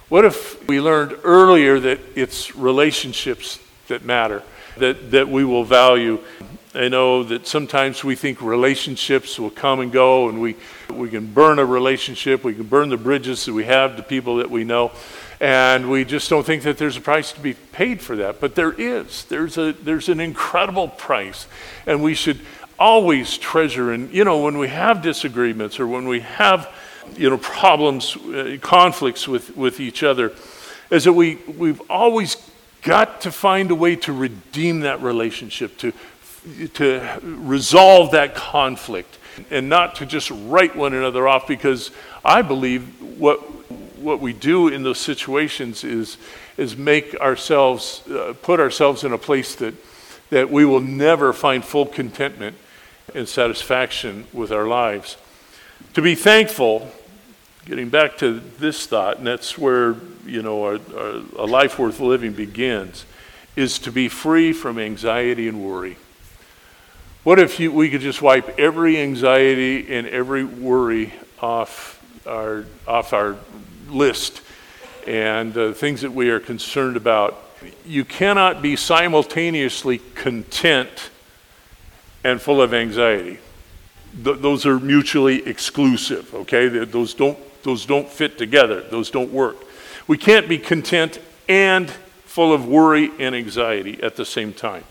What 0.08 0.24
if 0.24 0.66
we 0.68 0.80
learned 0.80 1.16
earlier 1.22 1.78
that 1.80 2.00
it's 2.16 2.56
relationships 2.56 3.58
that 3.88 4.04
matter, 4.04 4.42
that, 4.76 5.12
that 5.12 5.28
we 5.28 5.44
will 5.44 5.64
value? 5.64 6.18
I 6.74 6.88
know 6.88 7.22
that 7.22 7.46
sometimes 7.46 8.02
we 8.02 8.16
think 8.16 8.42
relationships 8.42 9.38
will 9.38 9.50
come 9.50 9.78
and 9.78 9.92
go, 9.92 10.28
and 10.28 10.40
we, 10.40 10.56
we 10.90 11.08
can 11.08 11.32
burn 11.32 11.60
a 11.60 11.64
relationship, 11.64 12.42
we 12.42 12.52
can 12.52 12.64
burn 12.64 12.88
the 12.88 12.96
bridges 12.96 13.44
that 13.44 13.52
we 13.52 13.64
have 13.64 13.96
to 13.96 14.02
people 14.02 14.38
that 14.38 14.50
we 14.50 14.64
know, 14.64 14.90
and 15.44 15.90
we 15.90 16.06
just 16.06 16.30
don't 16.30 16.46
think 16.46 16.62
that 16.62 16.78
there's 16.78 16.96
a 16.96 17.02
price 17.02 17.30
to 17.32 17.40
be 17.40 17.52
paid 17.52 18.00
for 18.00 18.16
that. 18.16 18.40
But 18.40 18.54
there 18.54 18.72
is. 18.72 19.26
There's, 19.26 19.58
a, 19.58 19.72
there's 19.72 20.08
an 20.08 20.18
incredible 20.18 20.88
price, 20.88 21.46
and 21.84 22.02
we 22.02 22.14
should 22.14 22.40
always 22.78 23.36
treasure. 23.36 23.92
And, 23.92 24.10
you 24.10 24.24
know, 24.24 24.42
when 24.42 24.56
we 24.56 24.68
have 24.68 25.02
disagreements 25.02 25.78
or 25.78 25.86
when 25.86 26.08
we 26.08 26.20
have, 26.20 26.72
you 27.14 27.28
know, 27.28 27.36
problems, 27.36 28.16
uh, 28.16 28.56
conflicts 28.62 29.28
with, 29.28 29.54
with 29.54 29.80
each 29.80 30.02
other, 30.02 30.32
is 30.90 31.04
that 31.04 31.12
we, 31.12 31.34
we've 31.58 31.82
always 31.90 32.38
got 32.80 33.20
to 33.20 33.30
find 33.30 33.70
a 33.70 33.74
way 33.74 33.96
to 33.96 34.14
redeem 34.14 34.80
that 34.80 35.02
relationship, 35.02 35.76
to, 35.76 35.92
to 36.72 37.20
resolve 37.22 38.12
that 38.12 38.34
conflict, 38.34 39.18
and 39.50 39.68
not 39.68 39.96
to 39.96 40.06
just 40.06 40.30
write 40.30 40.74
one 40.74 40.94
another 40.94 41.28
off 41.28 41.46
because 41.46 41.90
I 42.24 42.40
believe 42.40 42.88
what, 43.18 43.63
what 44.04 44.20
we 44.20 44.32
do 44.32 44.68
in 44.68 44.82
those 44.82 45.00
situations 45.00 45.82
is, 45.82 46.18
is 46.56 46.76
make 46.76 47.14
ourselves, 47.16 48.06
uh, 48.08 48.34
put 48.42 48.60
ourselves 48.60 49.02
in 49.02 49.12
a 49.12 49.18
place 49.18 49.56
that, 49.56 49.74
that 50.30 50.50
we 50.50 50.64
will 50.64 50.80
never 50.80 51.32
find 51.32 51.64
full 51.64 51.86
contentment 51.86 52.56
and 53.14 53.28
satisfaction 53.28 54.26
with 54.32 54.52
our 54.52 54.66
lives. 54.66 55.16
To 55.94 56.02
be 56.02 56.14
thankful, 56.14 56.90
getting 57.64 57.88
back 57.88 58.18
to 58.18 58.40
this 58.58 58.86
thought, 58.86 59.18
and 59.18 59.26
that's 59.26 59.56
where 59.56 59.96
you 60.26 60.42
know 60.42 60.64
our, 60.64 60.80
our, 60.96 61.22
a 61.38 61.46
life 61.46 61.78
worth 61.78 62.00
living 62.00 62.32
begins, 62.32 63.06
is 63.56 63.78
to 63.80 63.92
be 63.92 64.08
free 64.08 64.52
from 64.52 64.78
anxiety 64.78 65.48
and 65.48 65.64
worry. 65.64 65.96
What 67.22 67.38
if 67.38 67.58
you, 67.58 67.72
we 67.72 67.88
could 67.88 68.02
just 68.02 68.20
wipe 68.20 68.58
every 68.58 69.00
anxiety 69.00 69.94
and 69.94 70.06
every 70.06 70.44
worry 70.44 71.14
off 71.40 72.02
our, 72.26 72.64
off 72.86 73.12
our 73.12 73.36
list 73.94 74.42
and 75.06 75.56
uh, 75.56 75.72
things 75.72 76.00
that 76.02 76.12
we 76.12 76.30
are 76.30 76.40
concerned 76.40 76.96
about? 76.96 77.40
You 77.86 78.04
cannot 78.04 78.60
be 78.60 78.76
simultaneously 78.76 79.98
content 80.14 81.10
and 82.22 82.40
full 82.40 82.60
of 82.60 82.74
anxiety. 82.74 83.38
Th- 84.22 84.38
those 84.38 84.66
are 84.66 84.78
mutually 84.78 85.46
exclusive, 85.46 86.34
okay? 86.34 86.68
Those 86.68 87.14
don't, 87.14 87.38
those 87.62 87.86
don't 87.86 88.08
fit 88.08 88.36
together, 88.38 88.82
those 88.82 89.10
don't 89.10 89.32
work. 89.32 89.56
We 90.06 90.18
can't 90.18 90.48
be 90.48 90.58
content 90.58 91.18
and 91.48 91.90
full 91.90 92.52
of 92.52 92.66
worry 92.66 93.10
and 93.18 93.34
anxiety 93.34 94.02
at 94.02 94.16
the 94.16 94.24
same 94.24 94.52
time. 94.52 94.84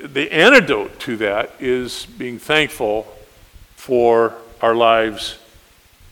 The 0.00 0.30
antidote 0.30 1.00
to 1.00 1.16
that 1.16 1.52
is 1.58 2.06
being 2.06 2.38
thankful 2.38 3.04
for 3.76 4.34
our 4.60 4.74
lives 4.74 5.38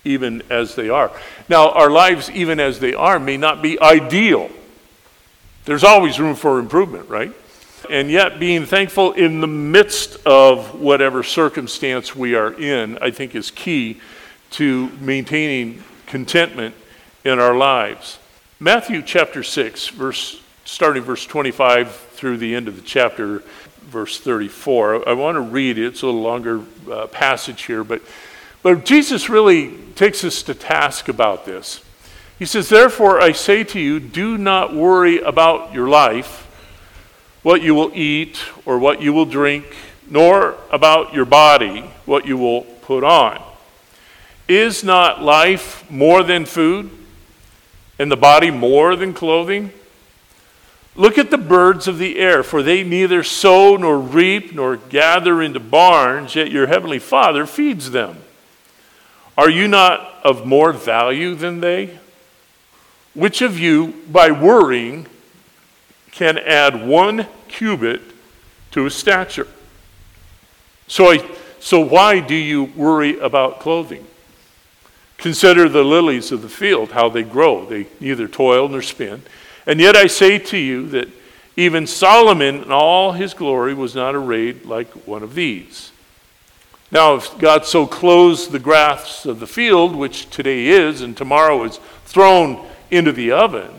even 0.09 0.42
as 0.51 0.75
they 0.75 0.88
are. 0.88 1.12
Now, 1.49 1.71
our 1.71 1.90
lives, 1.90 2.31
even 2.31 2.59
as 2.59 2.81
they 2.81 2.94
are, 2.94 3.18
may 3.18 3.37
not 3.37 3.62
be 3.62 3.81
ideal. 3.81 4.51
There's 5.64 5.85
always 5.85 6.18
room 6.18 6.35
for 6.35 6.59
improvement, 6.59 7.09
right? 7.09 7.33
And 7.90 8.11
yet, 8.11 8.40
being 8.40 8.66
thankful 8.66 9.12
in 9.12 9.40
the 9.40 9.47
midst 9.47 10.16
of 10.27 10.81
whatever 10.81 11.23
circumstance 11.23 12.16
we 12.16 12.35
are 12.35 12.53
in, 12.53 12.99
I 12.99 13.11
think 13.11 13.35
is 13.35 13.51
key 13.51 14.01
to 14.53 14.88
maintaining 15.01 15.85
contentment 16.07 16.75
in 17.25 17.38
our 17.38 17.55
lives. 17.55 18.18
Matthew 18.59 19.03
chapter 19.03 19.42
6, 19.42 19.88
verse, 19.88 20.40
starting 20.64 21.03
verse 21.03 21.25
25 21.25 21.94
through 21.94 22.38
the 22.38 22.55
end 22.55 22.66
of 22.66 22.77
the 22.77 22.83
chapter, 22.83 23.42
verse 23.83 24.18
34. 24.18 25.09
I 25.09 25.12
want 25.12 25.37
to 25.37 25.40
read 25.40 25.79
it. 25.79 25.87
It's 25.87 26.03
a 26.03 26.07
little 26.07 26.23
longer 26.23 26.62
uh, 26.90 27.07
passage 27.07 27.62
here, 27.62 27.85
but, 27.85 28.03
but 28.62 28.85
Jesus 28.85 29.29
really 29.29 29.77
takes 29.94 30.25
us 30.25 30.42
to 30.44 30.55
task 30.55 31.09
about 31.09 31.44
this. 31.44 31.83
He 32.38 32.47
says, 32.47 32.68
Therefore, 32.68 33.21
I 33.21 33.33
say 33.33 33.64
to 33.64 33.81
you, 33.81 33.99
do 33.99 34.38
not 34.38 34.75
worry 34.75 35.18
about 35.18 35.73
your 35.73 35.88
life 35.88 36.44
what 37.42 37.62
you 37.62 37.75
will 37.75 37.90
eat 37.94 38.38
or 38.64 38.79
what 38.79 39.01
you 39.01 39.12
will 39.12 39.25
drink, 39.25 39.64
nor 40.09 40.57
about 40.71 41.14
your 41.14 41.25
body, 41.25 41.81
what 42.05 42.27
you 42.27 42.37
will 42.37 42.62
put 42.62 43.05
on. 43.05 43.42
Is 44.47 44.83
not 44.83 45.23
life 45.23 45.88
more 45.90 46.23
than 46.23 46.47
food, 46.47 46.90
and 47.99 48.11
the 48.11 48.16
body 48.16 48.51
more 48.51 48.97
than 48.97 49.12
clothing? 49.12 49.73
Look 50.94 51.16
at 51.16 51.31
the 51.31 51.38
birds 51.38 51.87
of 51.87 51.99
the 51.99 52.18
air, 52.18 52.42
for 52.42 52.62
they 52.62 52.83
neither 52.83 53.23
sow 53.23 53.77
nor 53.77 53.99
reap 53.99 54.53
nor 54.53 54.77
gather 54.77 55.40
into 55.40 55.61
barns, 55.61 56.35
yet 56.35 56.51
your 56.51 56.66
heavenly 56.66 56.99
Father 56.99 57.47
feeds 57.47 57.92
them. 57.92 58.18
Are 59.38 59.48
you 59.48 59.68
not 59.68 60.01
of 60.24 60.44
more 60.44 60.72
value 60.72 61.37
than 61.37 61.61
they? 61.61 61.96
Which 63.14 63.40
of 63.40 63.57
you, 63.57 63.94
by 64.11 64.33
worrying, 64.33 65.07
can 66.11 66.38
add 66.38 66.85
one 66.85 67.29
cubit 67.46 68.03
to 68.72 68.83
his 68.83 68.96
stature. 68.96 69.46
So, 70.88 71.12
I, 71.12 71.24
so 71.61 71.79
why 71.79 72.18
do 72.18 72.35
you 72.35 72.64
worry 72.64 73.16
about 73.20 73.61
clothing? 73.61 74.05
Consider 75.18 75.68
the 75.68 75.85
lilies 75.85 76.33
of 76.33 76.42
the 76.42 76.48
field, 76.48 76.90
how 76.90 77.09
they 77.09 77.22
grow. 77.22 77.64
They 77.64 77.87
neither 78.01 78.27
toil 78.27 78.68
nor 78.68 78.83
spin. 78.83 79.22
And 79.66 79.79
yet 79.79 79.94
I 79.94 80.09
say 80.09 80.38
to 80.38 80.57
you 80.57 80.88
that 80.88 81.09
even 81.57 81.87
Solomon 81.87 82.64
in 82.64 82.72
all 82.72 83.12
his 83.12 83.35
glory 83.35 83.74
was 83.74 83.94
not 83.94 84.16
arrayed 84.16 84.64
like 84.64 84.88
one 85.07 85.22
of 85.22 85.35
these. 85.35 85.92
Now, 86.90 87.16
if 87.16 87.37
God 87.38 87.66
so 87.66 87.87
clothes 87.87 88.48
the 88.48 88.59
grass 88.59 89.27
of 89.27 89.40
the 89.40 89.46
field, 89.46 89.94
which 89.94 90.31
today 90.31 90.68
is 90.68 91.03
and 91.03 91.16
tomorrow 91.16 91.64
is 91.64 91.79
thrown 92.05 92.66
into 92.90 93.12
the 93.12 93.31
oven, 93.31 93.70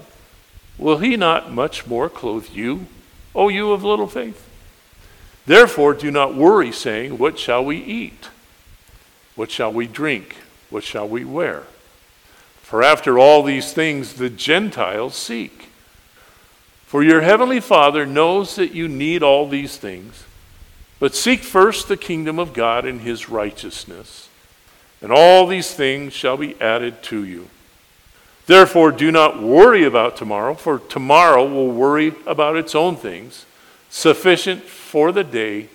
will 0.77 0.99
he 0.99 1.17
not 1.17 1.51
much 1.51 1.87
more 1.87 2.09
clothe 2.09 2.49
you, 2.51 2.85
O 3.33 3.49
you 3.49 3.71
of 3.71 3.83
little 3.83 4.07
faith? 4.07 4.47
Therefore, 5.47 5.95
do 5.95 6.11
not 6.11 6.35
worry, 6.35 6.71
saying, 6.71 7.17
What 7.17 7.39
shall 7.39 7.65
we 7.65 7.77
eat? 7.77 8.29
What 9.35 9.49
shall 9.49 9.73
we 9.73 9.87
drink? 9.87 10.35
What 10.69 10.83
shall 10.83 11.07
we 11.07 11.25
wear? 11.25 11.63
For 12.61 12.83
after 12.83 13.17
all 13.17 13.41
these 13.41 13.73
things 13.73 14.13
the 14.13 14.29
Gentiles 14.29 15.15
seek. 15.15 15.69
For 16.85 17.03
your 17.03 17.21
heavenly 17.21 17.59
Father 17.59 18.05
knows 18.05 18.55
that 18.57 18.75
you 18.75 18.87
need 18.87 19.23
all 19.23 19.47
these 19.47 19.77
things. 19.77 20.23
But 20.99 21.15
seek 21.15 21.43
first 21.43 21.87
the 21.87 21.97
kingdom 21.97 22.39
of 22.39 22.53
God 22.53 22.85
and 22.85 23.01
his 23.01 23.29
righteousness, 23.29 24.27
and 25.01 25.11
all 25.11 25.47
these 25.47 25.73
things 25.73 26.13
shall 26.13 26.35
be 26.35 26.59
added 26.61 27.01
to 27.03 27.23
you. 27.23 27.49
Therefore, 28.47 28.91
do 28.91 29.11
not 29.11 29.41
worry 29.41 29.83
about 29.83 30.17
tomorrow, 30.17 30.55
for 30.55 30.79
tomorrow 30.79 31.45
will 31.45 31.71
worry 31.71 32.13
about 32.25 32.57
its 32.57 32.75
own 32.75 32.95
things. 32.95 33.45
Sufficient 33.89 34.63
for 34.63 35.11
the 35.11 35.23
day 35.23 35.69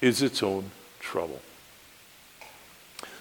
is 0.00 0.20
its 0.20 0.42
own 0.42 0.70
trouble. 1.00 1.40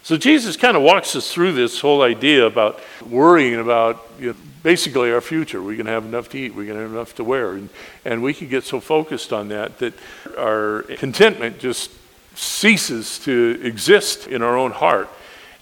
So 0.08 0.15
Jesus 0.15 0.56
kind 0.56 0.78
of 0.78 0.84
walks 0.84 1.17
us 1.17 1.34
through 1.34 1.52
this 1.52 1.82
whole 1.82 2.02
idea 2.02 2.46
about 2.46 2.80
worrying 3.06 3.60
about 3.60 4.10
you 4.17 4.28
know, 4.28 4.36
basically 4.63 5.12
our 5.12 5.20
future. 5.20 5.62
We're 5.62 5.76
going 5.76 5.88
to 5.88 5.91
have 5.91 6.06
enough 6.06 6.30
to 6.30 6.38
eat. 6.38 6.56
We're 6.56 6.63
going 6.63 6.78
to 6.78 6.84
have 6.84 6.93
enough 6.93 7.15
to 7.15 7.26
wear. 7.26 7.52
And, 7.52 7.67
and 8.06 8.24
we 8.24 8.34
can 8.34 8.48
get 8.48 8.63
so 8.63 8.80
focused 8.80 9.34
on 9.34 9.50
that 9.50 9.80
that 9.80 9.93
our 10.38 10.84
contentment 10.96 11.60
just 11.60 11.91
ceases 12.36 13.20
to 13.26 13.60
exist 13.62 14.28
in 14.28 14.41
our 14.41 14.58
own 14.58 14.72
heart. 14.72 15.10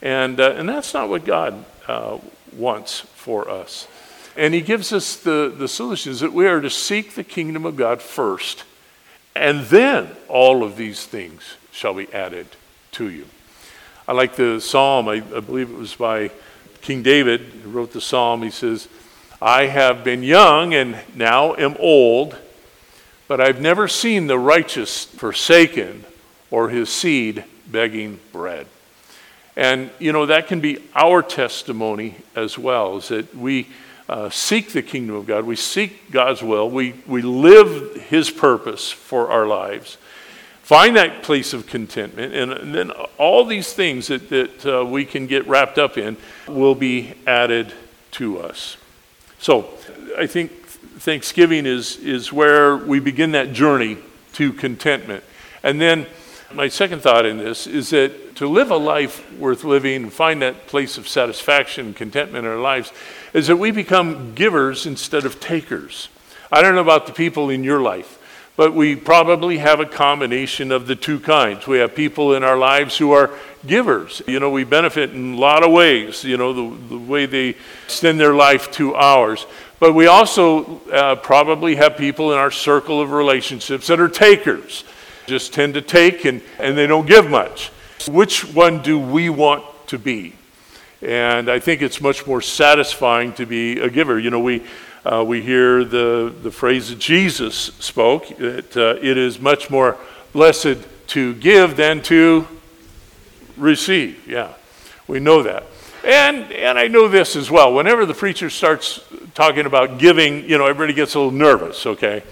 And, 0.04 0.40
uh, 0.40 0.52
and 0.52 0.70
that's 0.70 0.94
not 0.94 1.10
what 1.10 1.26
God 1.26 1.66
uh, 1.88 2.20
wants 2.56 3.00
for 3.00 3.50
us. 3.50 3.88
And 4.38 4.54
he 4.54 4.62
gives 4.62 4.94
us 4.94 5.16
the, 5.16 5.52
the 5.58 5.68
solutions 5.68 6.20
that 6.20 6.34
we 6.34 6.46
are 6.46 6.62
to 6.62 6.70
seek 6.70 7.16
the 7.16 7.24
kingdom 7.24 7.66
of 7.66 7.78
God 7.78 8.00
first, 8.00 8.64
and 9.36 9.62
then 9.66 10.12
all 10.28 10.64
of 10.64 10.78
these 10.78 11.04
things 11.04 11.56
shall 11.72 11.96
be 11.96 12.14
added 12.14 12.46
to 12.92 13.10
you. 13.10 13.26
I 14.08 14.14
like 14.14 14.36
the 14.36 14.62
psalm, 14.62 15.08
I, 15.08 15.16
I 15.16 15.40
believe 15.40 15.72
it 15.72 15.78
was 15.78 15.96
by 15.96 16.30
King 16.82 17.02
David, 17.02 17.42
who 17.42 17.72
wrote 17.72 17.92
the 17.92 18.02
psalm. 18.02 18.44
He 18.44 18.52
says, 18.52 18.88
I 19.42 19.66
have 19.66 20.04
been 20.04 20.22
young 20.22 20.76
and 20.76 20.98
now 21.16 21.56
am 21.56 21.76
old, 21.80 22.38
but 23.28 23.42
I've 23.42 23.60
never 23.60 23.88
seen 23.88 24.28
the 24.28 24.38
righteous 24.38 25.06
forsaken 25.06 26.06
or 26.52 26.70
his 26.70 26.90
seed 26.90 27.44
begging 27.66 28.20
bread. 28.32 28.68
And, 29.56 29.90
you 29.98 30.12
know, 30.12 30.28
that 30.28 30.48
can 30.48 30.60
be 30.60 30.84
our 30.94 31.24
testimony 31.24 32.16
as 32.36 32.60
well, 32.60 32.98
is 32.98 33.08
that 33.08 33.36
we 33.36 33.68
uh, 34.08 34.30
seek 34.30 34.70
the 34.70 34.84
kingdom 34.84 35.16
of 35.16 35.26
God, 35.26 35.46
we 35.46 35.56
seek 35.56 36.12
God's 36.12 36.44
will, 36.44 36.70
we, 36.70 36.94
we 37.08 37.24
live 37.24 37.96
his 38.10 38.30
purpose 38.30 38.92
for 38.92 39.32
our 39.32 39.48
lives. 39.48 39.98
Find 40.66 40.96
that 40.96 41.22
place 41.22 41.54
of 41.54 41.68
contentment, 41.68 42.34
and, 42.34 42.52
and 42.52 42.74
then 42.74 42.90
all 43.20 43.46
these 43.46 43.72
things 43.72 44.08
that, 44.08 44.30
that 44.30 44.66
uh, 44.66 44.84
we 44.84 45.06
can 45.06 45.28
get 45.28 45.48
wrapped 45.48 45.78
up 45.78 45.96
in 45.96 46.18
will 46.48 46.74
be 46.74 47.14
added 47.28 47.72
to 48.14 48.40
us. 48.40 48.76
So 49.38 49.70
I 50.18 50.26
think 50.26 50.52
Thanksgiving 50.98 51.68
is, 51.68 51.98
is 51.98 52.34
where 52.34 52.78
we 52.78 53.00
begin 53.00 53.34
that 53.34 53.54
journey 53.54 54.00
to 54.34 54.54
contentment. 54.54 55.24
And 55.62 55.80
then 55.80 56.08
my 56.52 56.68
second 56.68 57.04
thought 57.04 57.28
in 57.28 57.38
this 57.38 57.68
is 57.68 57.92
that 57.92 58.36
to 58.38 58.48
live 58.48 58.72
a 58.72 58.78
life 58.78 59.32
worth 59.34 59.64
living 59.64 60.10
find 60.10 60.42
that 60.42 60.66
place 60.66 60.98
of 60.98 61.08
satisfaction 61.08 61.86
and 61.86 61.96
contentment 61.96 62.44
in 62.44 62.52
our 62.52 62.58
lives 62.58 62.92
is 63.36 63.46
that 63.46 63.58
we 63.58 63.70
become 63.70 64.34
givers 64.34 64.88
instead 64.88 65.26
of 65.28 65.40
takers. 65.40 66.10
I 66.52 66.64
don't 66.64 66.74
know 66.74 66.82
about 66.82 67.06
the 67.06 67.14
people 67.14 67.52
in 67.52 67.64
your 67.64 67.82
life. 67.82 68.20
But 68.58 68.74
we 68.74 68.96
probably 68.96 69.58
have 69.58 69.82
a 69.82 69.86
combination 69.86 70.72
of 70.72 70.88
the 70.88 70.96
two 70.96 71.20
kinds. 71.20 71.68
We 71.68 71.80
have 71.80 71.94
people 71.94 72.36
in 72.36 72.44
our 72.44 72.58
lives 72.58 72.98
who 72.98 73.12
are 73.12 73.32
givers. 73.68 74.22
You 74.28 74.40
know, 74.40 74.50
we 74.50 74.64
benefit 74.64 75.12
in 75.12 75.34
a 75.34 75.38
lot 75.38 75.64
of 75.64 75.72
ways, 75.72 76.24
you 76.24 76.38
know, 76.38 76.54
the, 76.54 76.78
the 76.88 76.98
way 76.98 77.26
they 77.26 77.56
extend 77.84 78.20
their 78.20 78.34
life 78.34 78.72
to 78.74 78.96
ours. 78.96 79.46
But 79.80 79.94
we 79.94 80.08
also 80.08 80.80
uh, 80.90 81.16
probably 81.16 81.76
have 81.76 81.98
people 81.98 82.32
in 82.32 82.38
our 82.38 82.52
circle 82.52 83.02
of 83.02 83.12
relationships 83.12 83.88
that 83.88 84.00
are 84.00 84.08
takers, 84.08 84.86
just 85.28 85.54
tend 85.54 85.74
to 85.74 85.82
take 85.82 86.24
and, 86.24 86.42
and 86.58 86.78
they 86.78 86.88
don't 86.88 87.06
give 87.06 87.30
much. 87.30 87.72
Which 88.08 88.46
one 88.54 88.82
do 88.82 88.98
we 88.98 89.30
want 89.30 89.66
to 89.88 90.00
be? 90.00 90.34
And 91.02 91.50
I 91.50 91.60
think 91.60 91.82
it's 91.82 92.00
much 92.00 92.26
more 92.26 92.42
satisfying 92.42 93.34
to 93.34 93.46
be 93.46 93.80
a 93.80 93.90
giver. 93.90 94.18
You 94.18 94.30
know, 94.30 94.40
we 94.40 94.64
uh, 95.06 95.24
we 95.26 95.42
hear 95.42 95.84
the, 95.84 96.34
the 96.42 96.52
phrase 96.52 96.90
that 96.90 97.00
Jesus 97.00 97.56
spoke 97.56 98.28
that 98.38 98.76
uh, 98.76 99.00
it 99.02 99.18
is 99.18 99.40
much 99.40 99.70
more 99.70 99.98
blessed 100.34 100.78
to 101.08 101.36
give 101.36 101.78
than 101.78 102.02
to 102.04 102.48
receive. 103.56 104.28
Yeah, 104.28 104.54
we 105.08 105.20
know 105.20 105.44
that. 105.44 105.64
And, 106.04 106.52
and 106.52 106.78
I 106.78 106.88
know 106.88 107.08
this 107.08 107.36
as 107.36 107.50
well. 107.50 107.74
Whenever 107.74 108.06
the 108.06 108.14
preacher 108.14 108.50
starts 108.50 109.00
talking 109.34 109.66
about 109.66 109.98
giving, 109.98 110.50
you 110.50 110.58
know, 110.58 110.66
everybody 110.66 110.94
gets 110.94 111.16
a 111.16 111.20
little 111.20 111.32
nervous, 111.32 111.86
okay? 111.86 112.24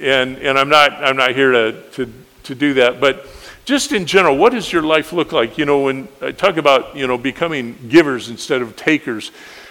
And, 0.00 0.36
and 0.38 0.58
I'm, 0.58 0.68
not, 0.68 0.92
I'm 0.92 1.16
not 1.16 1.34
here 1.34 1.52
to, 1.52 1.82
to, 1.92 2.12
to 2.44 2.54
do 2.54 2.74
that. 2.74 3.00
But 3.00 3.26
just 3.64 3.92
in 3.92 4.04
general, 4.04 4.36
what 4.36 4.52
does 4.52 4.70
your 4.70 4.82
life 4.82 5.12
look 5.12 5.32
like? 5.32 5.56
You 5.56 5.64
know, 5.64 5.80
when 5.80 6.08
I 6.20 6.32
talk 6.32 6.58
about, 6.58 6.96
you 6.96 7.06
know, 7.06 7.16
becoming 7.16 7.78
givers 7.88 8.28
instead 8.28 8.60
of 8.60 8.76
takers, 8.76 9.30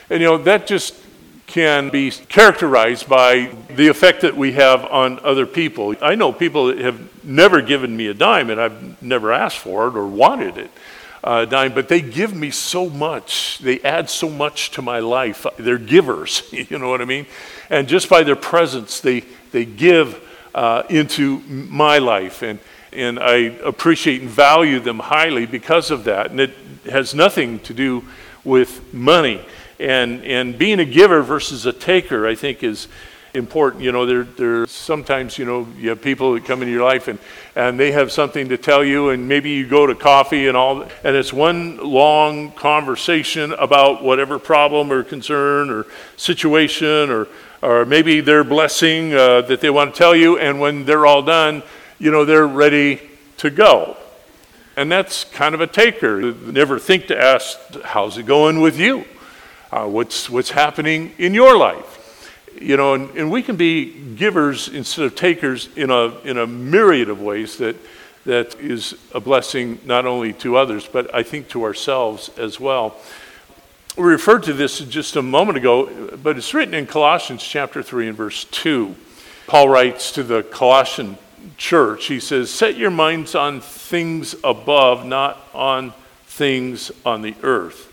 and, 0.09 0.21
you 0.21 0.27
know, 0.27 0.37
that 0.39 0.65
just 0.65 0.95
can 1.53 1.91
be 1.91 2.09
characterized 2.09 3.07
by 3.07 3.47
the 3.75 3.87
effect 3.87 4.21
that 4.21 4.35
we 4.35 4.53
have 4.53 4.83
on 4.85 5.19
other 5.19 5.45
people. 5.45 5.93
I 6.01 6.15
know 6.15 6.33
people 6.33 6.65
that 6.65 6.79
have 6.79 7.23
never 7.23 7.61
given 7.61 7.95
me 7.95 8.07
a 8.07 8.13
dime, 8.15 8.49
and 8.49 8.59
I've 8.59 9.03
never 9.03 9.31
asked 9.31 9.59
for 9.59 9.87
it 9.87 9.95
or 9.95 10.07
wanted 10.07 10.57
it. 10.57 10.71
Uh, 11.23 11.45
dime, 11.45 11.71
but 11.71 11.89
they 11.89 12.01
give 12.01 12.35
me 12.35 12.49
so 12.49 12.89
much. 12.89 13.59
They 13.59 13.79
add 13.81 14.09
so 14.09 14.31
much 14.31 14.71
to 14.71 14.81
my 14.81 14.97
life. 14.97 15.45
They're 15.59 15.77
givers, 15.77 16.41
you 16.51 16.79
know 16.79 16.89
what 16.89 17.01
I 17.01 17.05
mean? 17.05 17.27
And 17.69 17.87
just 17.87 18.09
by 18.09 18.23
their 18.23 18.35
presence, 18.35 18.99
they, 18.99 19.19
they 19.51 19.63
give 19.63 20.27
uh, 20.55 20.81
into 20.89 21.37
my 21.47 21.99
life. 21.99 22.41
And, 22.41 22.57
and 22.91 23.19
I 23.19 23.35
appreciate 23.63 24.21
and 24.21 24.29
value 24.29 24.79
them 24.79 24.97
highly 24.97 25.45
because 25.45 25.91
of 25.91 26.05
that. 26.05 26.31
And 26.31 26.39
it 26.39 26.55
has 26.89 27.13
nothing 27.13 27.59
to 27.59 27.75
do 27.75 28.03
with 28.43 28.91
money. 28.91 29.45
And, 29.79 30.23
and 30.23 30.57
being 30.57 30.79
a 30.79 30.85
giver 30.85 31.21
versus 31.21 31.65
a 31.65 31.73
taker, 31.73 32.27
I 32.27 32.35
think, 32.35 32.63
is 32.63 32.87
important. 33.33 33.83
You 33.83 33.91
know, 33.91 34.05
there, 34.05 34.23
there 34.23 34.67
sometimes, 34.67 35.37
you 35.37 35.45
know, 35.45 35.67
you 35.77 35.89
have 35.89 36.01
people 36.01 36.33
that 36.33 36.45
come 36.45 36.61
into 36.61 36.71
your 36.71 36.83
life 36.83 37.07
and, 37.07 37.17
and 37.55 37.79
they 37.79 37.91
have 37.91 38.11
something 38.11 38.49
to 38.49 38.57
tell 38.57 38.83
you, 38.83 39.09
and 39.09 39.27
maybe 39.27 39.49
you 39.49 39.67
go 39.67 39.87
to 39.87 39.95
coffee 39.95 40.47
and 40.47 40.55
all, 40.55 40.83
and 41.03 41.15
it's 41.15 41.33
one 41.33 41.77
long 41.77 42.51
conversation 42.51 43.51
about 43.53 44.03
whatever 44.03 44.37
problem 44.37 44.91
or 44.91 45.03
concern 45.03 45.69
or 45.69 45.85
situation 46.15 47.09
or, 47.09 47.27
or 47.61 47.85
maybe 47.85 48.21
their 48.21 48.43
blessing 48.43 49.13
uh, 49.13 49.41
that 49.41 49.61
they 49.61 49.69
want 49.69 49.95
to 49.95 49.97
tell 49.97 50.15
you, 50.15 50.37
and 50.37 50.59
when 50.59 50.85
they're 50.85 51.05
all 51.05 51.23
done, 51.23 51.63
you 51.97 52.11
know, 52.11 52.25
they're 52.25 52.47
ready 52.47 53.01
to 53.37 53.49
go. 53.49 53.97
And 54.75 54.91
that's 54.91 55.23
kind 55.23 55.53
of 55.55 55.61
a 55.61 55.67
taker. 55.67 56.33
Never 56.33 56.79
think 56.79 57.07
to 57.07 57.19
ask, 57.19 57.57
how's 57.83 58.17
it 58.17 58.25
going 58.25 58.59
with 58.59 58.79
you? 58.79 59.05
Uh, 59.73 59.87
what's, 59.87 60.29
what's 60.29 60.51
happening 60.51 61.11
in 61.17 61.33
your 61.33 61.57
life. 61.57 61.89
You 62.61 62.77
know, 62.77 62.93
and, 62.93 63.09
and 63.17 63.31
we 63.31 63.41
can 63.41 63.55
be 63.55 63.91
givers 64.13 64.67
instead 64.67 65.05
of 65.05 65.15
takers 65.15 65.67
in 65.75 65.89
a, 65.89 66.15
in 66.19 66.37
a 66.37 66.45
myriad 66.45 67.09
of 67.09 67.19
ways 67.19 67.57
that, 67.57 67.75
that 68.25 68.53
is 68.59 68.95
a 69.15 69.19
blessing 69.19 69.79
not 69.83 70.05
only 70.05 70.31
to 70.33 70.57
others, 70.57 70.87
but 70.87 71.13
I 71.13 71.23
think 71.23 71.49
to 71.49 71.63
ourselves 71.63 72.29
as 72.37 72.59
well. 72.59 72.95
We 73.97 74.03
referred 74.03 74.43
to 74.43 74.53
this 74.53 74.77
just 74.79 75.15
a 75.15 75.23
moment 75.23 75.57
ago, 75.57 76.17
but 76.21 76.37
it's 76.37 76.53
written 76.53 76.75
in 76.75 76.85
Colossians 76.85 77.43
chapter 77.43 77.81
3 77.81 78.09
and 78.09 78.17
verse 78.17 78.45
2. 78.45 78.95
Paul 79.47 79.69
writes 79.69 80.11
to 80.11 80.23
the 80.23 80.43
Colossian 80.43 81.17
church, 81.57 82.05
he 82.05 82.19
says, 82.19 82.51
Set 82.51 82.77
your 82.77 82.91
minds 82.91 83.33
on 83.33 83.59
things 83.59 84.35
above, 84.43 85.03
not 85.03 85.41
on 85.51 85.93
things 86.27 86.91
on 87.03 87.23
the 87.23 87.33
earth. 87.41 87.89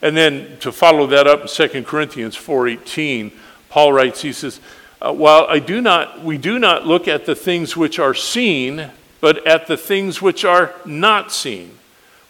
And 0.00 0.16
then 0.16 0.58
to 0.60 0.70
follow 0.70 1.06
that 1.08 1.26
up 1.26 1.42
in 1.42 1.48
2 1.48 1.84
Corinthians 1.84 2.36
4:18, 2.36 3.32
Paul 3.68 3.92
writes, 3.92 4.22
he 4.22 4.32
says, 4.32 4.60
uh, 5.00 5.12
while 5.12 5.46
I 5.48 5.58
do 5.58 5.80
not, 5.80 6.24
we 6.24 6.38
do 6.38 6.58
not 6.58 6.86
look 6.86 7.06
at 7.06 7.26
the 7.26 7.34
things 7.34 7.76
which 7.76 7.98
are 7.98 8.14
seen, 8.14 8.90
but 9.20 9.46
at 9.46 9.66
the 9.66 9.76
things 9.76 10.20
which 10.20 10.44
are 10.44 10.74
not 10.84 11.30
seen. 11.30 11.70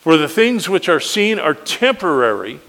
For 0.01 0.17
the 0.17 0.29
things 0.29 0.69
which 0.69 0.89
are 0.89 1.01
seen 1.01 1.39
are 1.39 1.55
temporary, 1.55 2.61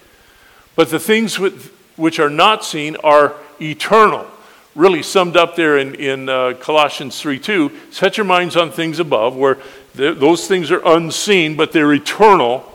but 0.76 0.90
the 0.90 1.00
things 1.00 1.38
which 1.38 2.20
are 2.20 2.30
not 2.30 2.64
seen 2.64 2.96
are 2.98 3.36
eternal. 3.62 4.28
Really 4.76 5.04
summed 5.04 5.36
up 5.36 5.56
there 5.56 5.78
in, 5.78 5.96
in 5.96 6.30
uh, 6.30 6.54
Colossians 6.60 7.20
3 7.20 7.40
2. 7.40 7.72
Set 7.92 8.18
your 8.18 8.26
minds 8.26 8.56
on 8.56 8.72
things 8.72 9.00
above, 9.00 9.36
where 9.36 9.58
those 9.94 10.48
things 10.48 10.72
are 10.72 10.82
unseen, 10.86 11.58
but 11.58 11.72
they're 11.72 11.94
eternal 11.94 12.69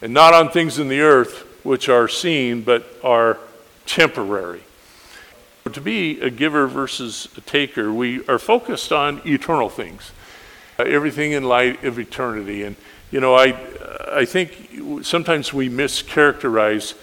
and 0.00 0.12
not 0.12 0.34
on 0.34 0.50
things 0.50 0.78
in 0.78 0.88
the 0.88 1.00
earth 1.00 1.46
which 1.64 1.88
are 1.88 2.08
seen 2.08 2.62
but 2.62 2.86
are 3.04 3.38
temporary. 3.86 4.62
To 5.70 5.80
be 5.80 6.20
a 6.20 6.30
giver 6.30 6.66
versus 6.66 7.28
a 7.36 7.40
taker, 7.42 7.92
we 7.92 8.26
are 8.26 8.38
focused 8.38 8.92
on 8.92 9.20
eternal 9.24 9.68
things. 9.68 10.10
Uh, 10.80 10.84
everything 10.84 11.32
in 11.32 11.44
light 11.44 11.84
of 11.84 11.98
eternity. 11.98 12.62
And, 12.62 12.74
you 13.10 13.20
know, 13.20 13.34
I, 13.34 13.54
I 14.10 14.24
think 14.24 15.04
sometimes 15.04 15.52
we 15.52 15.68
mischaracterize 15.68 16.94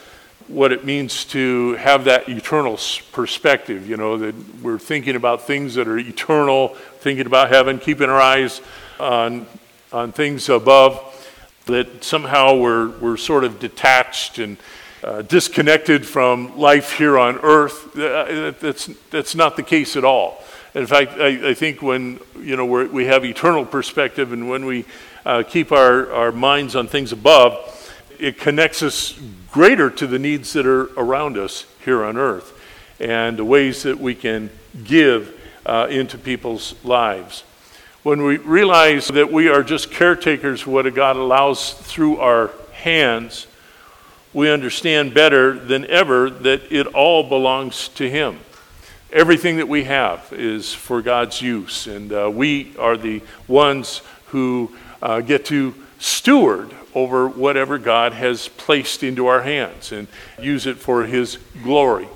what 0.48 0.72
it 0.72 0.84
means 0.84 1.26
to 1.26 1.74
have 1.74 2.06
that 2.06 2.28
eternal 2.28 2.80
perspective, 3.12 3.88
you 3.88 3.98
know, 3.98 4.18
that 4.18 4.34
we're 4.64 4.80
thinking 4.80 5.16
about 5.16 5.46
things 5.46 5.76
that 5.76 5.88
are 5.88 5.98
eternal, 5.98 6.70
thinking 7.00 7.28
about 7.28 7.50
heaven, 7.50 7.78
keeping 7.78 8.10
our 8.10 8.20
eyes 8.20 8.62
on, 9.00 9.46
on 9.94 10.12
things 10.12 10.50
above, 10.50 10.96
that 11.68 12.04
somehow 12.04 12.56
we're, 12.56 12.90
we're 13.00 13.18
sort 13.18 13.44
of 13.44 13.60
detached 13.60 14.40
and 14.40 14.58
uh, 15.04 15.22
disconnected 15.22 16.06
from 16.06 16.58
life 16.58 16.94
here 16.94 17.18
on 17.18 17.38
earth. 17.38 17.98
Uh, 17.98 18.52
that's, 18.60 18.88
that's 19.12 19.36
not 19.36 19.56
the 19.56 19.64
case 19.64 19.96
at 19.96 20.04
all. 20.04 20.44
In 20.74 20.86
fact, 20.86 21.14
I, 21.14 21.50
I 21.50 21.54
think 21.54 21.82
when 21.82 22.20
you 22.40 22.56
know 22.56 22.66
we 22.66 23.06
have 23.06 23.24
eternal 23.26 23.66
perspective 23.66 24.32
and 24.34 24.50
when 24.50 24.66
we 24.66 24.86
uh, 25.26 25.44
keep 25.48 25.72
our, 25.72 26.12
our 26.12 26.32
minds 26.32 26.76
on 26.76 26.88
things 26.88 27.12
above, 27.12 27.56
it 28.20 28.38
connects 28.38 28.84
us 28.84 29.20
greater 29.52 29.90
to 29.90 30.08
the 30.08 30.20
needs 30.20 30.54
that 30.54 30.66
are 30.66 30.86
around 31.00 31.38
us 31.38 31.66
here 31.84 32.04
on 32.04 32.18
earth 32.18 32.54
and 33.00 33.38
the 33.38 33.46
ways 33.46 33.84
that 33.84 34.00
we 34.00 34.16
can 34.16 34.50
give 34.84 35.40
uh, 35.66 35.88
into 35.90 36.18
people's 36.18 36.76
lives. 36.84 37.44
When 38.04 38.24
we 38.24 38.38
realize 38.38 39.08
that 39.10 39.32
we 39.32 39.50
are 39.50 39.64
just 39.64 39.92
caretakers 39.92 40.62
of 40.62 40.68
what 40.68 40.94
God 40.94 41.16
allows 41.16 41.74
through 41.74 42.18
our 42.18 42.52
hands, 42.72 43.48
we 44.34 44.50
understand 44.50 45.14
better 45.14 45.58
than 45.58 45.86
ever 45.88 46.30
that 46.30 46.72
it 46.72 46.88
all 46.88 47.24
belongs 47.28 47.88
to 47.90 48.10
Him. 48.10 48.40
Everything 49.12 49.58
that 49.58 49.68
we 49.68 49.86
have 49.86 50.32
is 50.32 50.74
for 50.74 51.02
God's 51.02 51.42
use, 51.42 51.88
and 51.88 52.14
uh, 52.14 52.30
we 52.32 52.76
are 52.78 52.98
the 52.98 53.22
ones 53.48 54.02
who 54.28 54.76
uh, 55.02 55.22
get 55.22 55.46
to 55.46 55.74
steward 55.98 56.72
over 56.94 57.28
whatever 57.28 57.78
God 57.78 58.14
has 58.14 58.48
placed 58.48 59.04
into 59.04 59.28
our 59.28 59.42
hands 59.42 59.92
and 59.92 60.08
use 60.40 60.68
it 60.68 60.78
for 60.78 61.04
His 61.04 61.40
glory. 61.64 62.08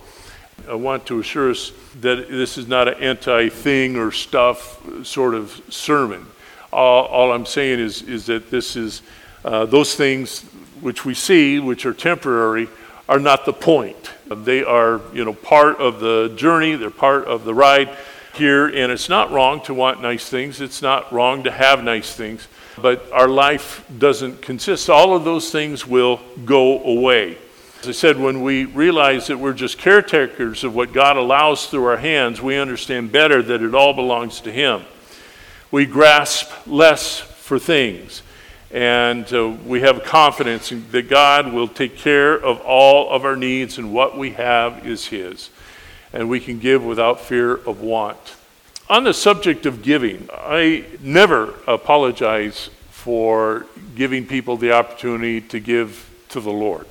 I 0.69 0.75
want 0.75 1.05
to 1.07 1.19
assure 1.19 1.51
us 1.51 1.71
that 2.01 2.29
this 2.29 2.57
is 2.57 2.67
not 2.67 2.87
an 2.87 2.95
anti 2.95 3.49
thing 3.49 3.95
or 3.97 4.11
stuff 4.11 4.81
sort 5.05 5.33
of 5.33 5.61
sermon. 5.69 6.25
All, 6.71 7.05
all, 7.05 7.31
I'm 7.31 7.45
saying 7.45 7.79
is, 7.79 8.01
is 8.01 8.25
that 8.27 8.49
this 8.49 8.75
is 8.75 9.01
uh, 9.43 9.65
those 9.65 9.95
things 9.95 10.41
which 10.81 11.05
we 11.05 11.13
see, 11.13 11.59
which 11.59 11.85
are 11.85 11.93
temporary, 11.93 12.69
are 13.09 13.19
not 13.19 13.45
the 13.45 13.53
point. 13.53 14.11
They 14.27 14.63
are, 14.63 15.01
you 15.13 15.25
know, 15.25 15.33
part 15.33 15.77
of 15.77 15.99
the 15.99 16.33
journey, 16.37 16.75
they're 16.75 16.89
part 16.89 17.25
of 17.25 17.43
the 17.43 17.53
ride 17.53 17.89
here, 18.35 18.67
and 18.67 18.91
it's 18.91 19.09
not 19.09 19.31
wrong 19.31 19.61
to 19.63 19.73
want 19.73 20.01
nice 20.01 20.29
things. 20.29 20.61
It's 20.61 20.81
not 20.81 21.11
wrong 21.11 21.43
to 21.43 21.51
have 21.51 21.83
nice 21.83 22.15
things 22.15 22.47
but 22.81 23.11
our 23.11 23.27
life 23.27 23.85
doesn't 23.97 24.41
consist. 24.41 24.89
All 24.89 25.15
of 25.15 25.23
those 25.23 25.51
things 25.51 25.85
will 25.85 26.19
go 26.45 26.83
away. 26.83 27.37
As 27.81 27.87
I 27.87 27.93
said, 27.93 28.19
when 28.19 28.43
we 28.43 28.65
realize 28.65 29.25
that 29.25 29.39
we're 29.39 29.53
just 29.53 29.79
caretakers 29.79 30.63
of 30.63 30.75
what 30.75 30.93
God 30.93 31.17
allows 31.17 31.65
through 31.65 31.85
our 31.85 31.97
hands, 31.97 32.39
we 32.39 32.55
understand 32.55 33.11
better 33.11 33.41
that 33.41 33.63
it 33.63 33.73
all 33.73 33.93
belongs 33.93 34.39
to 34.41 34.51
Him. 34.51 34.83
We 35.71 35.87
grasp 35.87 36.51
less 36.67 37.19
for 37.19 37.57
things, 37.57 38.21
and 38.69 39.25
uh, 39.33 39.47
we 39.65 39.81
have 39.81 40.03
confidence 40.03 40.71
that 40.91 41.09
God 41.09 41.53
will 41.53 41.67
take 41.67 41.97
care 41.97 42.35
of 42.35 42.61
all 42.61 43.09
of 43.09 43.25
our 43.25 43.35
needs, 43.35 43.79
and 43.79 43.91
what 43.91 44.15
we 44.15 44.33
have 44.33 44.85
is 44.85 45.07
His. 45.07 45.49
And 46.13 46.29
we 46.29 46.39
can 46.39 46.59
give 46.59 46.85
without 46.85 47.19
fear 47.19 47.55
of 47.55 47.81
want. 47.81 48.35
On 48.91 49.03
the 49.03 49.13
subject 49.15 49.65
of 49.65 49.81
giving, 49.81 50.29
I 50.31 50.85
never 51.01 51.55
apologize 51.65 52.69
for 52.91 53.65
giving 53.95 54.27
people 54.27 54.55
the 54.55 54.71
opportunity 54.71 55.41
to 55.41 55.59
give 55.59 56.07
to 56.29 56.39
the 56.39 56.51
Lord. 56.51 56.85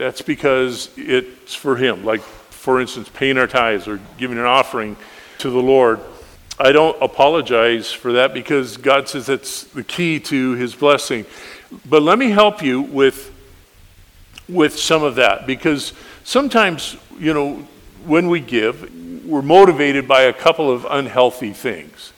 That's 0.00 0.22
because 0.22 0.88
it's 0.96 1.54
for 1.54 1.76
Him. 1.76 2.06
Like, 2.06 2.22
for 2.22 2.80
instance, 2.80 3.10
paying 3.12 3.36
our 3.36 3.46
tithes 3.46 3.86
or 3.86 4.00
giving 4.16 4.38
an 4.38 4.46
offering 4.46 4.96
to 5.40 5.50
the 5.50 5.60
Lord. 5.60 6.00
I 6.58 6.72
don't 6.72 6.96
apologize 7.02 7.92
for 7.92 8.14
that 8.14 8.32
because 8.32 8.78
God 8.78 9.10
says 9.10 9.26
that's 9.26 9.64
the 9.64 9.84
key 9.84 10.18
to 10.20 10.52
His 10.52 10.74
blessing. 10.74 11.26
But 11.86 12.00
let 12.00 12.18
me 12.18 12.30
help 12.30 12.62
you 12.62 12.80
with, 12.80 13.30
with 14.48 14.78
some 14.78 15.02
of 15.02 15.16
that 15.16 15.46
because 15.46 15.92
sometimes, 16.24 16.96
you 17.18 17.34
know, 17.34 17.56
when 18.06 18.30
we 18.30 18.40
give, 18.40 19.26
we're 19.26 19.42
motivated 19.42 20.08
by 20.08 20.22
a 20.22 20.32
couple 20.32 20.70
of 20.70 20.86
unhealthy 20.88 21.52
things. 21.52 22.14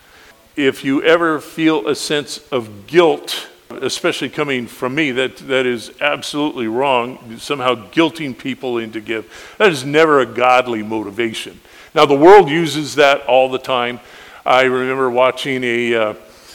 If 0.54 0.84
you 0.84 1.02
ever 1.02 1.40
feel 1.40 1.88
a 1.88 1.96
sense 1.96 2.38
of 2.52 2.86
guilt, 2.86 3.48
especially 3.80 4.28
coming 4.28 4.66
from 4.66 4.94
me, 4.94 5.10
that, 5.12 5.36
that 5.38 5.66
is 5.66 5.92
absolutely 6.00 6.66
wrong, 6.66 7.38
somehow 7.38 7.74
guilting 7.90 8.36
people 8.36 8.78
into 8.78 9.00
give. 9.00 9.54
That 9.58 9.70
is 9.70 9.84
never 9.84 10.20
a 10.20 10.26
godly 10.26 10.82
motivation. 10.82 11.60
Now, 11.94 12.06
the 12.06 12.16
world 12.16 12.48
uses 12.48 12.94
that 12.96 13.26
all 13.26 13.50
the 13.50 13.58
time. 13.58 14.00
I 14.44 14.62
remember 14.62 15.10
watching 15.10 15.62
a 15.62 15.94
uh, 15.94 16.14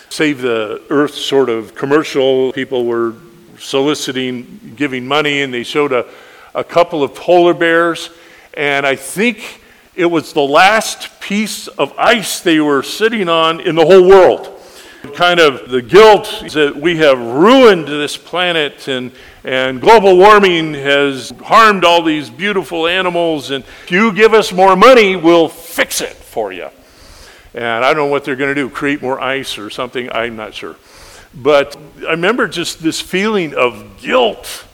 Save 0.09 0.41
the 0.41 0.81
Earth 0.89 1.13
sort 1.13 1.49
of 1.49 1.75
commercial. 1.75 2.51
People 2.53 2.85
were 2.85 3.15
soliciting, 3.59 4.73
giving 4.75 5.07
money, 5.07 5.41
and 5.41 5.53
they 5.53 5.63
showed 5.63 5.91
a, 5.91 6.05
a 6.55 6.63
couple 6.63 7.03
of 7.03 7.13
polar 7.13 7.53
bears. 7.53 8.09
And 8.53 8.85
I 8.85 8.95
think 8.95 9.61
it 9.95 10.05
was 10.05 10.33
the 10.33 10.41
last 10.41 11.19
piece 11.19 11.67
of 11.67 11.93
ice 11.97 12.39
they 12.39 12.59
were 12.59 12.83
sitting 12.83 13.29
on 13.29 13.59
in 13.59 13.75
the 13.75 13.85
whole 13.85 14.07
world. 14.07 14.56
Kind 15.15 15.39
of 15.39 15.69
the 15.69 15.81
guilt 15.81 16.43
that 16.53 16.75
we 16.75 16.97
have 16.97 17.19
ruined 17.19 17.87
this 17.87 18.17
planet 18.17 18.87
and, 18.87 19.11
and 19.43 19.79
global 19.79 20.17
warming 20.17 20.73
has 20.73 21.31
harmed 21.43 21.83
all 21.83 22.01
these 22.01 22.29
beautiful 22.29 22.87
animals, 22.87 23.51
and 23.51 23.63
if 23.83 23.91
you 23.91 24.11
give 24.11 24.33
us 24.33 24.51
more 24.51 24.75
money, 24.75 25.15
we'll 25.15 25.49
fix 25.49 26.01
it 26.01 26.13
for 26.13 26.51
you. 26.51 26.69
And 27.53 27.63
I 27.85 27.93
don't 27.93 27.97
know 27.97 28.05
what 28.05 28.25
they're 28.25 28.35
going 28.35 28.53
to 28.53 28.55
do, 28.55 28.69
create 28.69 29.01
more 29.01 29.19
ice 29.19 29.57
or 29.57 29.69
something, 29.69 30.11
I'm 30.11 30.35
not 30.35 30.53
sure. 30.53 30.75
But 31.33 31.77
I 32.07 32.11
remember 32.11 32.47
just 32.47 32.81
this 32.81 32.99
feeling 32.99 33.53
of 33.53 33.99
guilt 33.99 34.65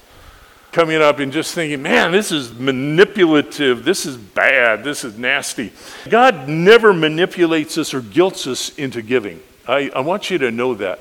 coming 0.71 1.01
up 1.01 1.19
and 1.19 1.31
just 1.31 1.53
thinking, 1.53 1.81
man, 1.81 2.11
this 2.11 2.31
is 2.31 2.51
manipulative, 2.51 3.85
this 3.85 4.05
is 4.05 4.17
bad, 4.17 4.83
this 4.83 5.03
is 5.03 5.17
nasty. 5.17 5.71
God 6.09 6.49
never 6.49 6.93
manipulates 6.93 7.77
us 7.77 7.93
or 7.93 8.01
guilts 8.01 8.47
us 8.47 8.75
into 8.77 9.01
giving. 9.01 9.39
I, 9.67 9.91
I 9.95 10.01
want 10.01 10.29
you 10.29 10.37
to 10.39 10.51
know 10.51 10.73
that. 10.75 10.99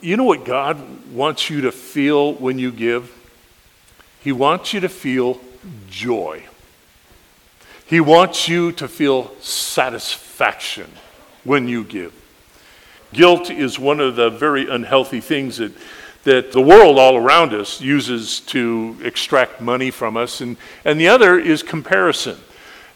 You 0.00 0.16
know 0.16 0.24
what 0.24 0.44
God 0.44 0.78
wants 1.12 1.48
you 1.50 1.62
to 1.62 1.72
feel 1.72 2.34
when 2.34 2.58
you 2.58 2.72
give? 2.72 3.12
He 4.20 4.32
wants 4.32 4.72
you 4.72 4.80
to 4.80 4.88
feel 4.88 5.40
joy. 5.88 6.44
He 7.86 8.00
wants 8.00 8.48
you 8.48 8.72
to 8.72 8.88
feel 8.88 9.32
satisfaction 9.40 10.90
when 11.44 11.68
you 11.68 11.84
give. 11.84 12.14
Guilt 13.12 13.50
is 13.50 13.78
one 13.78 14.00
of 14.00 14.16
the 14.16 14.30
very 14.30 14.68
unhealthy 14.68 15.20
things 15.20 15.58
that 15.58 15.72
that 16.24 16.52
the 16.52 16.60
world 16.60 16.98
all 16.98 17.16
around 17.16 17.52
us 17.52 17.80
uses 17.80 18.40
to 18.40 18.96
extract 19.02 19.60
money 19.60 19.90
from 19.90 20.16
us. 20.16 20.40
And, 20.40 20.56
and 20.84 21.00
the 21.00 21.08
other 21.08 21.38
is 21.38 21.62
comparison. 21.62 22.38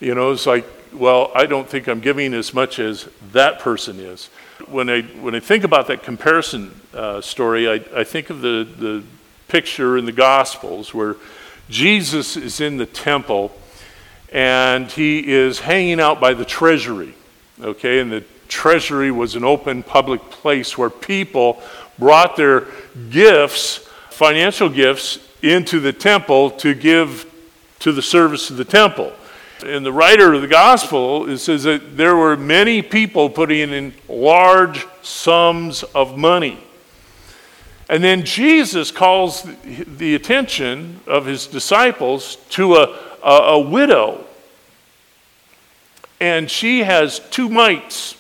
You 0.00 0.14
know, 0.14 0.30
it's 0.30 0.46
like, 0.46 0.64
well, 0.92 1.32
I 1.35 1.46
don't 1.46 1.68
think 1.68 1.88
I'm 1.88 2.00
giving 2.00 2.35
as 2.35 2.54
much 2.54 2.78
as 2.78 3.09
that 3.32 3.59
person 3.59 3.98
is. 3.98 4.30
When 4.68 4.90
I, 4.90 5.02
when 5.02 5.35
I 5.35 5.40
think 5.40 5.64
about 5.64 5.87
that 5.87 6.02
comparison 6.02 6.79
uh, 6.92 7.20
story, 7.20 7.68
I, 7.68 7.74
I 7.94 8.05
think 8.05 8.31
of 8.31 8.40
the, 8.40 8.66
the 8.79 9.05
picture 9.48 9.96
in 9.96 10.07
the 10.07 10.12
Gospels 10.12 10.92
where 10.92 11.16
Jesus 11.70 12.37
is 12.37 12.61
in 12.61 12.76
the 12.76 12.87
temple 12.87 13.57
and 14.33 14.90
he 14.90 15.29
is 15.29 15.61
hanging 15.61 16.00
out 16.00 16.20
by 16.20 16.35
the 16.35 16.44
treasury. 16.44 17.14
Okay, 17.61 18.00
and 18.00 18.11
the 18.11 18.24
treasury 18.48 19.11
was 19.11 19.36
an 19.36 19.45
open 19.45 19.82
public 19.82 20.20
place 20.30 20.76
where 20.76 20.91
people 20.91 21.62
brought 21.99 22.36
their 22.36 22.66
gifts, 23.11 23.78
financial 24.11 24.68
gifts, 24.68 25.18
into 25.43 25.80
the 25.80 25.93
temple 25.93 26.51
to 26.51 26.74
give 26.74 27.32
to 27.78 27.93
the 27.93 28.03
service 28.03 28.51
of 28.51 28.57
the 28.57 28.64
temple. 28.64 29.12
And 29.64 29.86
the 29.86 29.92
writer 29.92 30.34
of 30.34 30.42
the 30.42 30.48
gospel 30.48 31.28
it 31.30 31.38
says 31.38 31.62
that 31.62 31.96
there 31.96 32.14
were 32.14 32.36
many 32.36 32.82
people 32.82 33.30
putting 33.30 33.70
in 33.72 33.94
large 34.09 34.86
sums 35.02 35.82
of 35.82 36.18
money. 36.18 36.59
And 37.88 38.02
then 38.02 38.24
Jesus 38.24 38.90
calls 38.90 39.46
the 39.64 40.14
attention 40.14 41.00
of 41.07 41.24
his 41.26 41.46
disciples 41.46 42.36
to 42.50 42.74
a, 42.74 42.98
a, 43.22 43.30
a 43.30 43.59
widow. 43.61 44.24
And 46.20 46.50
she 46.50 46.80
has 46.80 47.20
two 47.30 47.48
mites. 47.48 48.16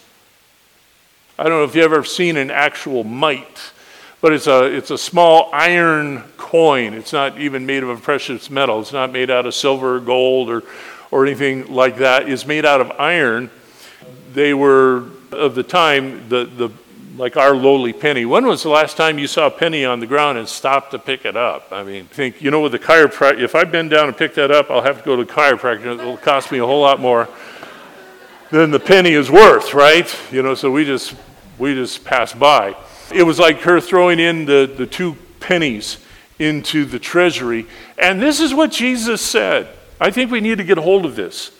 I 1.38 1.44
don't 1.44 1.52
know 1.52 1.64
if 1.64 1.74
you've 1.74 1.84
ever 1.84 2.04
seen 2.04 2.36
an 2.36 2.50
actual 2.50 3.04
mite, 3.04 3.72
but 4.20 4.32
it's 4.32 4.46
a, 4.46 4.64
it's 4.64 4.90
a 4.90 4.98
small 4.98 5.50
iron 5.52 6.22
coin. 6.36 6.94
It's 6.94 7.12
not 7.12 7.38
even 7.38 7.66
made 7.66 7.82
of 7.82 7.88
a 7.88 7.96
precious 7.96 8.48
metal. 8.48 8.80
It's 8.80 8.92
not 8.92 9.12
made 9.12 9.30
out 9.30 9.46
of 9.46 9.54
silver 9.54 9.96
or 9.96 10.00
gold 10.00 10.48
or, 10.48 10.62
or 11.10 11.26
anything 11.26 11.72
like 11.72 11.98
that 11.98 12.28
is 12.28 12.46
made 12.46 12.64
out 12.64 12.80
of 12.80 12.92
iron. 12.98 13.50
They 14.32 14.54
were, 14.54 15.04
of 15.32 15.54
the 15.54 15.62
time, 15.62 16.28
the, 16.28 16.44
the 16.44 16.70
like 17.16 17.36
our 17.36 17.54
lowly 17.56 17.92
penny. 17.92 18.24
When 18.24 18.46
was 18.46 18.62
the 18.62 18.68
last 18.68 18.96
time 18.96 19.18
you 19.18 19.26
saw 19.26 19.46
a 19.46 19.50
penny 19.50 19.84
on 19.84 20.00
the 20.00 20.06
ground 20.06 20.38
and 20.38 20.48
stopped 20.48 20.90
to 20.90 20.98
pick 20.98 21.24
it 21.24 21.36
up? 21.36 21.68
I 21.72 21.82
mean, 21.82 22.04
think, 22.06 22.42
you 22.42 22.50
know, 22.50 22.60
with 22.60 22.72
the 22.72 22.78
chiropractor, 22.78 23.40
if 23.40 23.54
I 23.54 23.64
bend 23.64 23.90
down 23.90 24.08
and 24.08 24.16
pick 24.16 24.34
that 24.34 24.50
up, 24.50 24.70
I'll 24.70 24.82
have 24.82 24.98
to 24.98 25.04
go 25.04 25.16
to 25.16 25.24
the 25.24 25.32
chiropractor. 25.32 25.98
It'll 25.98 26.16
cost 26.18 26.52
me 26.52 26.58
a 26.58 26.66
whole 26.66 26.82
lot 26.82 27.00
more 27.00 27.28
than 28.50 28.70
the 28.70 28.80
penny 28.80 29.12
is 29.12 29.30
worth, 29.30 29.74
right? 29.74 30.14
You 30.30 30.42
know, 30.42 30.54
so 30.54 30.70
we 30.70 30.84
just, 30.84 31.14
we 31.58 31.74
just 31.74 32.04
pass 32.04 32.32
by. 32.32 32.76
It 33.12 33.22
was 33.22 33.38
like 33.38 33.60
her 33.60 33.80
throwing 33.80 34.18
in 34.18 34.44
the, 34.44 34.72
the 34.76 34.86
two 34.86 35.16
pennies 35.40 35.98
into 36.38 36.84
the 36.84 36.98
treasury. 36.98 37.66
And 37.98 38.20
this 38.20 38.40
is 38.40 38.52
what 38.52 38.70
Jesus 38.70 39.22
said. 39.22 39.68
I 40.00 40.10
think 40.10 40.30
we 40.30 40.40
need 40.40 40.58
to 40.58 40.64
get 40.64 40.78
a 40.78 40.82
hold 40.82 41.04
of 41.04 41.16
this. 41.16 41.50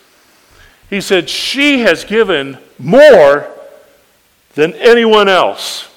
He 0.89 1.01
said, 1.01 1.29
She 1.29 1.79
has 1.81 2.03
given 2.03 2.57
more 2.77 3.47
than 4.55 4.73
anyone 4.73 5.27
else. 5.27 5.89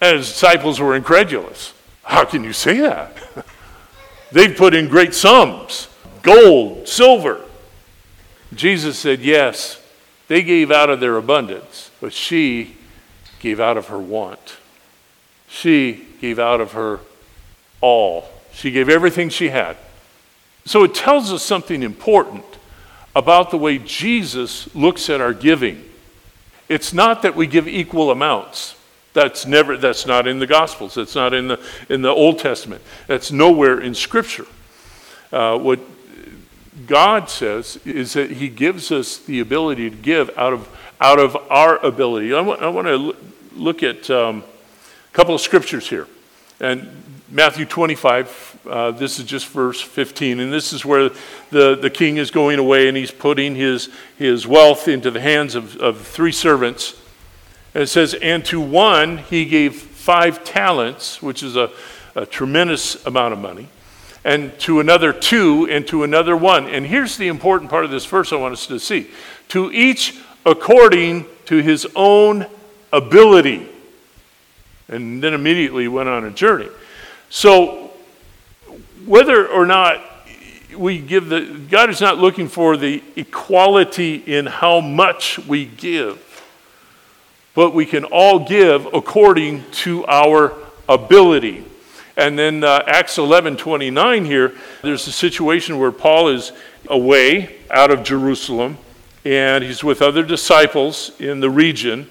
And 0.00 0.16
his 0.16 0.28
disciples 0.28 0.80
were 0.80 0.94
incredulous. 0.94 1.74
How 2.02 2.24
can 2.24 2.44
you 2.44 2.52
say 2.52 2.78
that? 2.78 3.16
They've 4.32 4.56
put 4.56 4.74
in 4.74 4.88
great 4.88 5.14
sums 5.14 5.88
gold, 6.22 6.88
silver. 6.88 7.40
Jesus 8.54 8.98
said, 8.98 9.20
Yes, 9.20 9.82
they 10.28 10.42
gave 10.42 10.70
out 10.70 10.90
of 10.90 11.00
their 11.00 11.16
abundance, 11.16 11.90
but 12.00 12.12
she 12.12 12.76
gave 13.40 13.60
out 13.60 13.76
of 13.76 13.88
her 13.88 13.98
want. 13.98 14.56
She 15.48 16.06
gave 16.20 16.38
out 16.38 16.60
of 16.60 16.72
her 16.72 17.00
all. 17.80 18.28
She 18.52 18.70
gave 18.70 18.88
everything 18.88 19.28
she 19.28 19.48
had. 19.48 19.76
So 20.68 20.84
it 20.84 20.94
tells 20.94 21.32
us 21.32 21.42
something 21.42 21.82
important 21.82 22.44
about 23.16 23.50
the 23.50 23.56
way 23.56 23.78
Jesus 23.78 24.74
looks 24.74 25.08
at 25.08 25.18
our 25.18 25.32
giving. 25.32 25.82
It's 26.68 26.92
not 26.92 27.22
that 27.22 27.34
we 27.34 27.46
give 27.46 27.66
equal 27.66 28.10
amounts. 28.10 28.76
That's 29.14 29.46
never 29.46 29.78
that's 29.78 30.04
not 30.04 30.26
in 30.28 30.40
the 30.40 30.46
gospels. 30.46 30.94
That's 30.94 31.14
not 31.14 31.32
in 31.32 31.48
the 31.48 31.58
in 31.88 32.02
the 32.02 32.10
Old 32.10 32.38
Testament. 32.38 32.82
That's 33.06 33.32
nowhere 33.32 33.80
in 33.80 33.94
Scripture. 33.94 34.44
Uh, 35.32 35.58
what 35.58 35.80
God 36.86 37.30
says 37.30 37.78
is 37.86 38.12
that 38.12 38.32
He 38.32 38.50
gives 38.50 38.92
us 38.92 39.16
the 39.16 39.40
ability 39.40 39.88
to 39.88 39.96
give 39.96 40.30
out 40.36 40.52
of 40.52 40.68
out 41.00 41.18
of 41.18 41.34
our 41.48 41.78
ability. 41.78 42.34
I 42.34 42.42
want, 42.42 42.60
I 42.60 42.68
want 42.68 42.86
to 42.88 43.16
look 43.56 43.82
at 43.82 44.10
um, 44.10 44.44
a 45.10 45.16
couple 45.16 45.34
of 45.34 45.40
scriptures 45.40 45.88
here, 45.88 46.06
and 46.60 46.88
Matthew 47.30 47.64
25, 47.64 48.47
uh, 48.66 48.90
this 48.90 49.18
is 49.18 49.24
just 49.24 49.48
verse 49.48 49.80
15, 49.80 50.40
and 50.40 50.52
this 50.52 50.72
is 50.72 50.84
where 50.84 51.10
the, 51.50 51.76
the 51.76 51.90
king 51.90 52.16
is 52.16 52.30
going 52.30 52.58
away 52.58 52.88
and 52.88 52.96
he's 52.96 53.10
putting 53.10 53.54
his, 53.54 53.90
his 54.16 54.46
wealth 54.46 54.88
into 54.88 55.10
the 55.10 55.20
hands 55.20 55.54
of, 55.54 55.76
of 55.76 56.00
three 56.00 56.32
servants. 56.32 57.00
And 57.74 57.82
it 57.82 57.88
says, 57.88 58.14
And 58.14 58.44
to 58.46 58.60
one 58.60 59.18
he 59.18 59.44
gave 59.44 59.76
five 59.76 60.44
talents, 60.44 61.22
which 61.22 61.42
is 61.42 61.56
a, 61.56 61.70
a 62.14 62.26
tremendous 62.26 63.04
amount 63.06 63.32
of 63.32 63.38
money, 63.38 63.68
and 64.24 64.58
to 64.60 64.80
another 64.80 65.12
two, 65.12 65.68
and 65.70 65.86
to 65.88 66.02
another 66.02 66.36
one. 66.36 66.66
And 66.66 66.86
here's 66.86 67.16
the 67.16 67.28
important 67.28 67.70
part 67.70 67.84
of 67.84 67.90
this 67.90 68.04
verse 68.06 68.32
I 68.32 68.36
want 68.36 68.52
us 68.52 68.66
to 68.66 68.78
see 68.78 69.10
to 69.48 69.72
each 69.72 70.18
according 70.44 71.26
to 71.46 71.58
his 71.62 71.86
own 71.94 72.46
ability. 72.92 73.68
And 74.88 75.22
then 75.22 75.34
immediately 75.34 75.88
went 75.88 76.08
on 76.08 76.24
a 76.24 76.30
journey. 76.30 76.68
So, 77.28 77.87
whether 79.08 79.48
or 79.48 79.64
not 79.64 80.02
we 80.76 80.98
give 80.98 81.30
the, 81.30 81.66
God 81.70 81.88
is 81.88 82.00
not 82.00 82.18
looking 82.18 82.46
for 82.46 82.76
the 82.76 83.02
equality 83.16 84.16
in 84.16 84.44
how 84.44 84.80
much 84.80 85.38
we 85.38 85.64
give, 85.64 86.44
but 87.54 87.72
we 87.72 87.86
can 87.86 88.04
all 88.04 88.46
give 88.46 88.86
according 88.92 89.64
to 89.70 90.04
our 90.06 90.52
ability. 90.88 91.64
And 92.18 92.38
then 92.38 92.62
uh, 92.62 92.84
Acts 92.86 93.16
11 93.16 93.56
29 93.56 94.24
here, 94.26 94.54
there's 94.82 95.06
a 95.06 95.12
situation 95.12 95.78
where 95.78 95.92
Paul 95.92 96.28
is 96.28 96.52
away 96.88 97.56
out 97.70 97.90
of 97.90 98.04
Jerusalem 98.04 98.76
and 99.24 99.64
he's 99.64 99.82
with 99.82 100.02
other 100.02 100.22
disciples 100.22 101.18
in 101.18 101.40
the 101.40 101.50
region. 101.50 102.10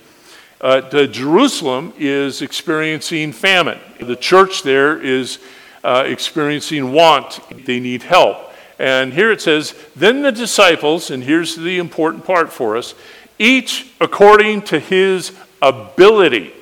Uh, 0.59 0.81
the 0.81 1.07
Jerusalem 1.07 1.93
is 1.99 2.41
experiencing 2.41 3.33
famine. 3.33 3.79
The 3.99 4.15
church 4.15 4.63
there 4.63 4.99
is 4.99 5.37
uh, 5.83 6.03
experiencing 6.05 6.91
want. 6.91 7.39
They 7.65 7.79
need 7.79 8.03
help. 8.03 8.37
And 8.79 9.13
here 9.13 9.31
it 9.31 9.41
says, 9.41 9.73
Then 9.95 10.21
the 10.21 10.31
disciples, 10.31 11.09
and 11.09 11.23
here's 11.23 11.55
the 11.55 11.79
important 11.79 12.25
part 12.25 12.51
for 12.51 12.77
us, 12.77 12.93
each 13.39 13.91
according 13.99 14.63
to 14.63 14.79
his 14.79 15.31
ability, 15.61 16.53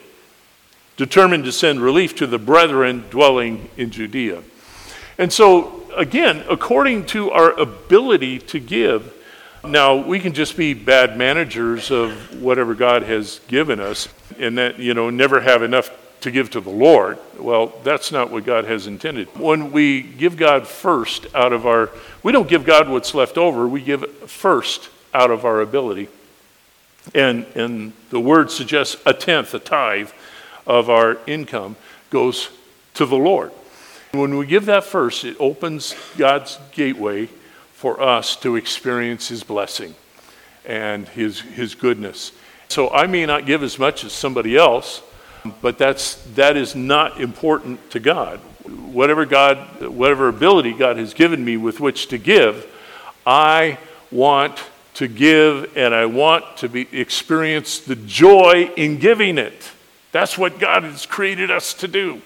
determined 0.98 1.44
to 1.46 1.52
send 1.52 1.82
relief 1.82 2.16
to 2.16 2.28
the 2.28 2.40
brethren 2.40 3.06
dwelling 3.10 3.70
in 3.76 3.92
Judea. 3.92 4.44
And 5.18 5.32
so, 5.32 5.84
again, 5.96 6.44
according 6.50 7.06
to 7.08 7.32
our 7.32 7.52
ability 7.52 8.40
to 8.40 8.60
give, 8.60 9.14
now, 9.68 9.96
we 9.96 10.20
can 10.20 10.34
just 10.34 10.58
be 10.58 10.74
bad 10.76 11.18
managers 11.18 11.90
of 11.90 12.42
whatever 12.42 12.76
God 12.76 13.02
has 13.04 13.40
given 13.48 13.80
us 13.80 14.08
and 14.38 14.58
that, 14.58 14.78
you 14.78 14.94
know, 14.94 15.10
never 15.10 15.42
have 15.42 15.64
enough 15.64 15.90
to 16.26 16.32
give 16.32 16.50
to 16.50 16.60
the 16.60 16.72
Lord. 16.72 17.20
Well, 17.38 17.72
that's 17.84 18.12
not 18.12 18.32
what 18.32 18.46
God 18.46 18.66
has 18.66 18.88
intended. 18.88 19.28
When 19.38 19.72
we 19.72 20.02
give 20.02 20.38
God 20.38 20.68
first 20.68 21.28
out 21.36 21.54
of 21.54 21.68
our, 21.68 21.92
we 22.24 22.32
don't 22.32 22.50
give 22.50 22.66
God 22.66 22.90
what's 22.90 23.14
left 23.14 23.38
over, 23.38 23.68
we 23.68 23.80
give 23.80 24.12
first 24.28 24.90
out 25.14 25.30
of 25.30 25.46
our 25.46 25.62
ability. 25.62 26.10
And, 27.14 27.46
and 27.54 27.94
the 28.10 28.20
word 28.20 28.50
suggests 28.50 28.98
a 29.06 29.14
tenth, 29.14 29.54
a 29.54 29.60
tithe 29.60 30.10
of 30.66 30.90
our 30.90 31.20
income 31.28 31.76
goes 32.10 32.50
to 32.96 33.06
the 33.06 33.16
Lord. 33.16 33.52
When 34.12 34.40
we 34.40 34.48
give 34.48 34.66
that 34.66 34.84
first, 34.84 35.26
it 35.26 35.38
opens 35.40 35.94
God's 36.18 36.58
gateway 36.72 37.28
for 37.74 38.02
us 38.02 38.36
to 38.38 38.56
experience 38.56 39.28
His 39.28 39.44
blessing 39.44 39.94
and 40.66 41.08
His, 41.08 41.42
His 41.42 41.76
goodness. 41.76 42.32
So 42.68 42.90
I 42.90 43.06
may 43.06 43.28
not 43.28 43.46
give 43.46 43.62
as 43.62 43.78
much 43.78 44.04
as 44.04 44.12
somebody 44.12 44.58
else, 44.58 45.04
but 45.62 45.78
that's, 45.78 46.16
that 46.36 46.58
is 46.58 46.76
not 46.76 47.20
important 47.20 47.92
to 47.92 48.00
God. 48.00 48.40
Whatever 48.92 49.26
God, 49.26 49.58
whatever 49.88 50.28
ability 50.28 50.74
God 50.74 50.98
has 50.98 51.14
given 51.14 51.44
me 51.44 51.58
with 51.58 51.80
which 51.80 52.08
to 52.08 52.18
give, 52.18 52.66
I 53.26 53.78
want 54.12 54.64
to 54.96 55.08
give 55.08 55.78
and 55.78 55.94
I 55.94 56.06
want 56.06 56.58
to 56.58 56.70
be, 56.70 56.88
experience 56.92 57.80
the 57.80 57.96
joy 57.96 58.72
in 58.76 58.98
giving 58.98 59.38
it. 59.38 59.72
That's 60.12 60.38
what 60.38 60.60
God 60.60 60.84
has 60.84 61.06
created 61.06 61.52
us 61.52 61.74
to 61.76 61.88
do. 61.88 62.22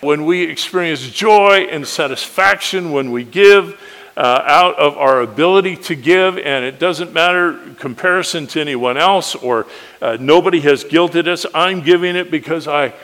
When 0.00 0.24
we 0.24 0.42
experience 0.42 1.00
joy 1.10 1.66
and 1.70 1.86
satisfaction 1.86 2.92
when 2.92 3.10
we 3.10 3.24
give, 3.24 3.80
uh, 4.16 4.42
out 4.46 4.78
of 4.78 4.96
our 4.96 5.20
ability 5.20 5.76
to 5.76 5.94
give, 5.94 6.38
and 6.38 6.64
it 6.64 6.78
doesn't 6.78 7.12
matter 7.12 7.58
comparison 7.78 8.46
to 8.46 8.60
anyone 8.60 8.96
else 8.96 9.34
or 9.34 9.66
uh, 10.00 10.16
nobody 10.18 10.60
has 10.60 10.84
guilted 10.84 11.28
us. 11.28 11.44
I'm 11.54 11.82
giving 11.82 12.16
it 12.16 12.30
because 12.30 12.66
I 12.66 12.94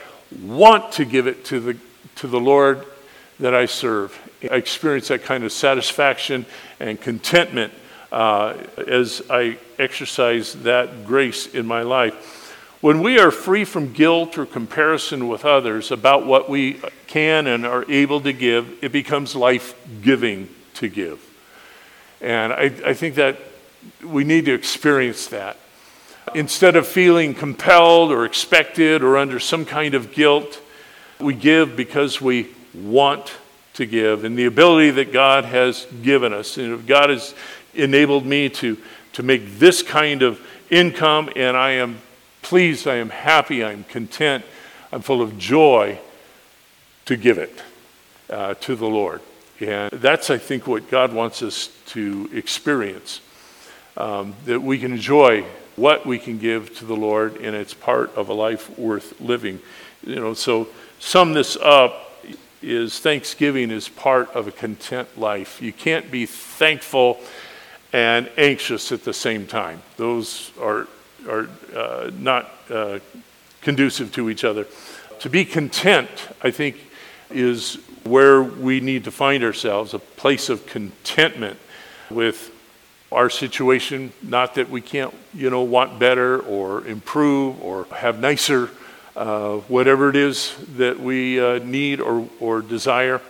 want 0.41 0.93
to 0.93 1.05
give 1.05 1.27
it 1.27 1.45
to 1.47 1.61
the, 1.61 1.79
to 2.17 2.27
the 2.27 2.41
Lord 2.41 2.87
that 3.41 3.55
I 3.55 3.67
serve. 3.67 4.19
I 4.51 4.57
experience 4.57 5.09
that 5.09 5.23
kind 5.23 5.45
of 5.45 5.53
satisfaction 5.53 6.47
and 6.81 6.99
contentment 6.99 7.75
uh, 8.11 8.55
as 8.87 9.23
I 9.29 9.59
exercise 9.79 10.55
that 10.63 11.07
grace 11.07 11.47
in 11.47 11.67
my 11.67 11.83
life. 11.83 12.39
When 12.81 13.01
we 13.03 13.19
are 13.19 13.31
free 13.31 13.65
from 13.65 13.93
guilt 13.93 14.39
or 14.39 14.47
comparison 14.47 15.29
with 15.29 15.45
others 15.45 15.91
about 15.91 16.27
what 16.27 16.49
we 16.49 16.81
can 17.07 17.47
and 17.47 17.65
are 17.65 17.85
able 17.89 18.21
to 18.23 18.33
give, 18.33 18.83
it 18.83 18.93
becomes 18.93 19.37
life 19.37 19.75
giving 20.03 20.49
to 20.75 20.89
give. 20.89 21.21
And 22.21 22.53
I, 22.53 22.73
I 22.85 22.95
think 22.95 23.17
that 23.17 23.39
we 24.05 24.25
need 24.25 24.45
to 24.47 24.55
experience 24.55 25.27
that. 25.29 25.57
Instead 26.35 26.77
of 26.77 26.87
feeling 26.87 27.35
compelled 27.35 28.13
or 28.13 28.25
expected 28.25 29.03
or 29.03 29.17
under 29.19 29.41
some 29.41 29.65
kind 29.65 29.95
of 29.95 30.13
guilt, 30.13 30.61
we 31.19 31.35
give 31.35 31.77
because 31.77 32.21
we 32.21 32.49
want 32.75 33.33
to 33.75 33.87
give 33.87 34.25
and 34.25 34.37
the 34.39 34.45
ability 34.45 34.91
that 34.91 35.13
God 35.13 35.45
has 35.45 35.87
given 36.03 36.33
us. 36.33 36.57
And 36.57 36.87
God 36.87 37.11
has 37.11 37.35
enabled 37.75 38.25
me 38.25 38.49
to, 38.51 38.77
to 39.15 39.23
make 39.23 39.59
this 39.59 39.83
kind 39.83 40.23
of 40.23 40.41
income, 40.71 41.31
and 41.37 41.57
I 41.57 41.73
am 41.73 41.99
pleased, 42.43 42.87
I 42.87 42.97
am 42.97 43.11
happy, 43.11 43.65
I'm 43.65 43.85
content, 43.85 44.45
I'm 44.93 45.03
full 45.03 45.23
of 45.23 45.39
joy 45.39 45.99
to 47.07 47.17
give 47.17 47.39
it 47.39 47.63
uh, 48.31 48.55
to 48.55 48.77
the 48.77 48.87
Lord. 48.87 49.21
And 49.63 49.93
that's, 49.93 50.29
I 50.29 50.39
think, 50.39 50.67
what 50.67 50.91
God 50.91 51.13
wants 51.13 51.41
us 51.43 51.71
to 51.89 52.29
experience. 52.33 53.21
Um, 53.97 54.35
that 54.47 54.61
we 54.61 54.79
can 54.79 54.93
enjoy 54.93 55.45
what 55.77 56.05
we 56.05 56.19
can 56.19 56.39
give 56.39 56.77
to 56.79 56.85
the 56.85 56.97
Lord, 56.97 57.37
and 57.37 57.55
it's 57.55 57.75
part 57.75 58.15
of 58.17 58.29
a 58.29 58.33
life 58.33 58.77
worth 58.79 59.21
living. 59.21 59.61
You 60.05 60.17
know, 60.17 60.35
so 60.35 60.69
sum 60.99 61.35
this 61.35 61.57
up 61.57 62.11
is 62.61 62.99
Thanksgiving 62.99 63.71
is 63.71 63.89
part 63.89 64.31
of 64.35 64.49
a 64.49 64.53
content 64.53 65.19
life. 65.19 65.63
You 65.63 65.73
can't 65.73 66.11
be 66.11 66.27
thankful 66.27 67.21
and 67.93 68.31
anxious 68.37 68.91
at 68.93 69.05
the 69.05 69.13
same 69.13 69.47
time. 69.47 69.83
Those 69.97 70.51
are, 70.61 70.89
are 71.29 71.49
uh, 71.75 72.11
not 72.19 72.51
uh, 72.71 72.99
conducive 73.61 74.13
to 74.15 74.31
each 74.31 74.45
other. 74.45 74.67
To 75.21 75.31
be 75.31 75.45
content, 75.45 76.09
I 76.43 76.51
think, 76.51 76.77
is 77.31 77.79
where 78.05 78.43
we 78.43 78.81
need 78.81 79.05
to 79.05 79.11
find 79.11 79.45
ourselves 79.45 79.95
a 79.95 79.99
place 79.99 80.49
of 80.49 80.67
contentment 80.67 81.59
with 82.11 82.51
our 83.11 83.31
situation. 83.31 84.13
Not 84.23 84.55
that 84.55 84.71
we 84.71 84.81
can't, 84.81 85.15
you 85.35 85.51
know, 85.51 85.63
want 85.63 85.99
better 85.99 86.41
or 86.41 86.87
improve 86.87 87.63
or 87.63 87.85
have 87.95 88.19
nicer, 88.19 88.71
uh, 89.15 89.57
whatever 89.59 90.09
it 90.09 90.17
is 90.17 90.57
that 90.77 90.99
we 90.99 91.41
uh, 91.41 91.59
need 91.59 92.01
or, 92.01 92.29
or 92.41 92.63
desire, 92.63 93.21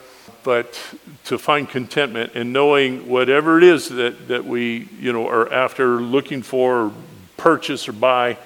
but 0.45 0.81
to 1.25 1.39
find 1.39 1.69
contentment 1.69 2.33
and 2.35 2.53
knowing 2.53 3.09
whatever 3.09 3.59
it 3.59 3.65
is 3.65 3.89
that, 3.89 4.29
that 4.29 4.45
we, 4.45 4.89
you 4.99 5.13
know, 5.13 5.29
are 5.29 5.53
after 5.53 6.01
looking 6.01 6.43
for, 6.43 6.87
or 6.87 6.93
purchase 7.37 7.89
or 7.89 7.93
buy, 7.93 8.39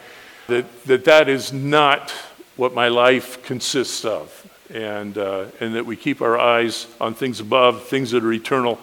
that 0.49 0.85
that, 0.85 1.05
that 1.05 1.29
is 1.29 1.53
not 1.53 2.11
what 2.57 2.75
my 2.75 2.89
life 2.89 3.43
consists 3.43 4.05
of. 4.05 4.46
And, 4.73 5.17
uh, 5.17 5.47
and 5.61 5.75
that 5.77 5.87
we 5.87 5.97
keep 5.97 6.21
our 6.21 6.39
eyes 6.39 6.87
on 7.01 7.15
things 7.15 7.41
above, 7.41 7.87
things 7.87 8.11
that 8.11 8.25
are 8.25 8.33
eternal, 8.33 8.81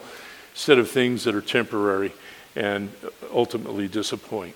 instead 0.53 0.77
of 0.77 0.89
things 0.89 1.23
that 1.25 1.35
are 1.35 1.41
temporary 1.41 2.13
and 2.55 2.89
ultimately 3.33 3.87
disappoint. 3.87 4.55